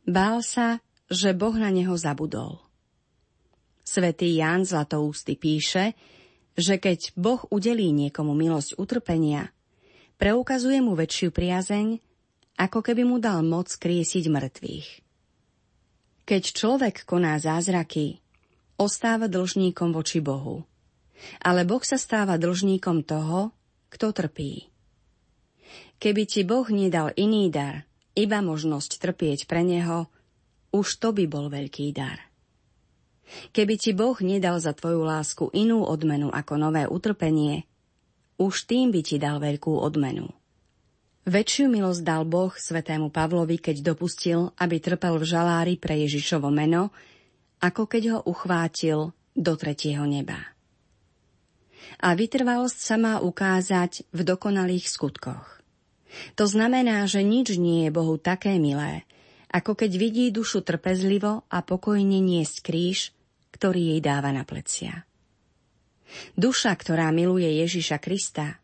bál 0.05 0.45
sa, 0.45 0.77
že 1.09 1.33
Boh 1.33 1.53
na 1.57 1.73
neho 1.73 1.97
zabudol. 1.97 2.61
Svetý 3.81 4.37
Ján 4.37 4.65
Zlatoústy 4.65 5.33
píše, 5.33 5.97
že 6.53 6.77
keď 6.77 7.13
Boh 7.17 7.41
udelí 7.49 7.89
niekomu 7.89 8.37
milosť 8.37 8.77
utrpenia, 8.77 9.49
preukazuje 10.21 10.77
mu 10.81 10.93
väčšiu 10.93 11.33
priazeň, 11.33 11.97
ako 12.61 12.79
keby 12.85 13.03
mu 13.03 13.17
dal 13.17 13.41
moc 13.41 13.67
kriesiť 13.69 14.29
mŕtvych. 14.29 14.89
Keď 16.25 16.43
človek 16.53 17.05
koná 17.05 17.37
zázraky, 17.37 18.21
ostáva 18.77 19.29
dlžníkom 19.29 19.89
voči 19.93 20.21
Bohu. 20.21 20.65
Ale 21.41 21.65
Boh 21.65 21.81
sa 21.81 21.97
stáva 21.97 22.37
dlžníkom 22.37 23.05
toho, 23.05 23.53
kto 23.93 24.09
trpí. 24.13 24.74
Keby 25.99 26.23
ti 26.27 26.41
Boh 26.43 26.67
nedal 26.67 27.15
iný 27.15 27.47
dar, 27.47 27.87
iba 28.15 28.43
možnosť 28.43 28.99
trpieť 28.99 29.47
pre 29.47 29.63
Neho, 29.63 30.11
už 30.75 30.99
to 30.99 31.15
by 31.15 31.23
bol 31.27 31.47
veľký 31.47 31.87
dar. 31.95 32.19
Keby 33.55 33.75
ti 33.79 33.91
Boh 33.95 34.15
nedal 34.21 34.61
za 34.61 34.75
tvoju 34.75 35.01
lásku 35.01 35.49
inú 35.55 35.81
odmenu 35.81 36.29
ako 36.29 36.61
nové 36.61 36.85
utrpenie, 36.85 37.65
už 38.37 38.67
tým 38.67 38.91
by 38.91 39.01
ti 39.01 39.17
dal 39.17 39.39
veľkú 39.39 39.71
odmenu. 39.71 40.29
Väčšiu 41.25 41.73
milosť 41.73 42.01
dal 42.05 42.21
Boh 42.21 42.53
svetému 42.53 43.09
Pavlovi, 43.09 43.57
keď 43.57 43.81
dopustil, 43.81 44.53
aby 44.61 44.77
trpel 44.77 45.17
v 45.17 45.25
žalári 45.25 45.73
pre 45.73 45.97
Ježišovo 46.05 46.53
meno, 46.53 46.93
ako 47.65 47.89
keď 47.89 48.03
ho 48.13 48.19
uchvátil 48.29 49.09
do 49.33 49.53
tretieho 49.57 50.05
neba. 50.05 50.37
A 51.97 52.13
vytrvalosť 52.13 52.77
sa 52.77 52.95
má 53.01 53.13
ukázať 53.25 54.05
v 54.13 54.21
dokonalých 54.21 54.85
skutkoch. 54.85 55.64
To 56.39 56.45
znamená, 56.47 57.05
že 57.05 57.23
nič 57.23 57.55
nie 57.59 57.87
je 57.87 57.91
Bohu 57.91 58.15
také 58.19 58.57
milé, 58.61 59.03
ako 59.51 59.75
keď 59.75 59.91
vidí 59.95 60.25
dušu 60.31 60.63
trpezlivo 60.63 61.47
a 61.47 61.57
pokojne 61.63 62.19
niesť 62.19 62.65
kríž, 62.65 63.15
ktorý 63.55 63.95
jej 63.95 64.01
dáva 64.03 64.35
na 64.35 64.43
plecia. 64.43 65.07
Duša, 66.35 66.75
ktorá 66.75 67.11
miluje 67.15 67.47
Ježiša 67.63 67.97
Krista, 68.03 68.59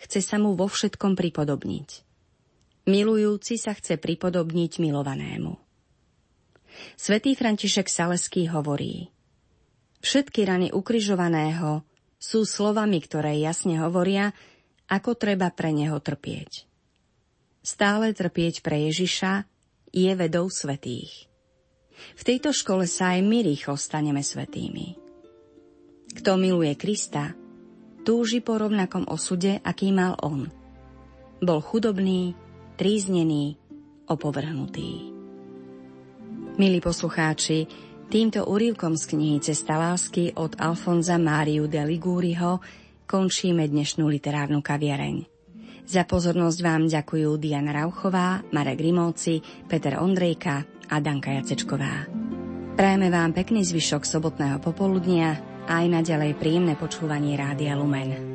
chce 0.00 0.20
sa 0.24 0.36
mu 0.40 0.56
vo 0.56 0.66
všetkom 0.68 1.12
pripodobniť. 1.12 1.88
Milujúci 2.88 3.60
sa 3.60 3.76
chce 3.76 4.00
pripodobniť 4.00 4.80
milovanému. 4.80 5.52
Svetý 6.96 7.36
František 7.36 7.92
Saleský 7.92 8.48
hovorí 8.48 9.12
Všetky 10.00 10.48
rany 10.48 10.68
ukrižovaného 10.72 11.84
sú 12.16 12.48
slovami, 12.48 13.04
ktoré 13.04 13.36
jasne 13.36 13.76
hovoria, 13.84 14.32
ako 14.88 15.12
treba 15.12 15.52
pre 15.52 15.76
neho 15.76 16.00
trpieť. 16.00 16.69
Stále 17.60 18.16
trpieť 18.16 18.64
pre 18.64 18.88
Ježiša 18.88 19.44
je 19.92 20.10
vedou 20.16 20.48
svetých. 20.48 21.28
V 22.16 22.22
tejto 22.24 22.56
škole 22.56 22.88
sa 22.88 23.12
aj 23.12 23.20
my 23.20 23.44
rýchlo 23.44 23.76
staneme 23.76 24.24
svetými. 24.24 24.96
Kto 26.16 26.40
miluje 26.40 26.72
Krista, 26.74 27.36
túži 28.02 28.40
po 28.40 28.56
rovnakom 28.56 29.04
osude, 29.06 29.60
aký 29.60 29.92
mal 29.92 30.16
on. 30.24 30.48
Bol 31.44 31.60
chudobný, 31.60 32.32
tríznený, 32.80 33.60
opovrhnutý. 34.08 35.12
Milí 36.58 36.80
poslucháči, 36.82 37.68
týmto 38.10 38.42
úrivkom 38.48 38.98
z 38.98 39.04
knihy 39.14 39.38
Cesta 39.38 39.78
lásky 39.78 40.34
od 40.34 40.58
Alfonza 40.58 41.20
Máriu 41.20 41.70
de 41.70 41.84
Ligúriho 41.84 42.58
končíme 43.06 43.68
dnešnú 43.70 44.10
literárnu 44.10 44.58
kaviareň. 44.64 45.29
Za 45.90 46.06
pozornosť 46.06 46.58
vám 46.62 46.86
ďakujú 46.86 47.34
Diana 47.42 47.74
Rauchová, 47.74 48.46
Marek 48.54 48.78
Rimovci, 48.78 49.42
Peter 49.66 49.98
Ondrejka 49.98 50.62
a 50.86 51.02
Danka 51.02 51.34
Jacečková. 51.34 52.06
Prajeme 52.78 53.10
vám 53.10 53.34
pekný 53.34 53.66
zvyšok 53.66 54.06
sobotného 54.06 54.62
popoludnia, 54.62 55.42
aj 55.66 55.90
naďalej 55.90 56.38
príjemné 56.38 56.78
počúvanie 56.78 57.34
Rádia 57.34 57.74
Lumen. 57.74 58.29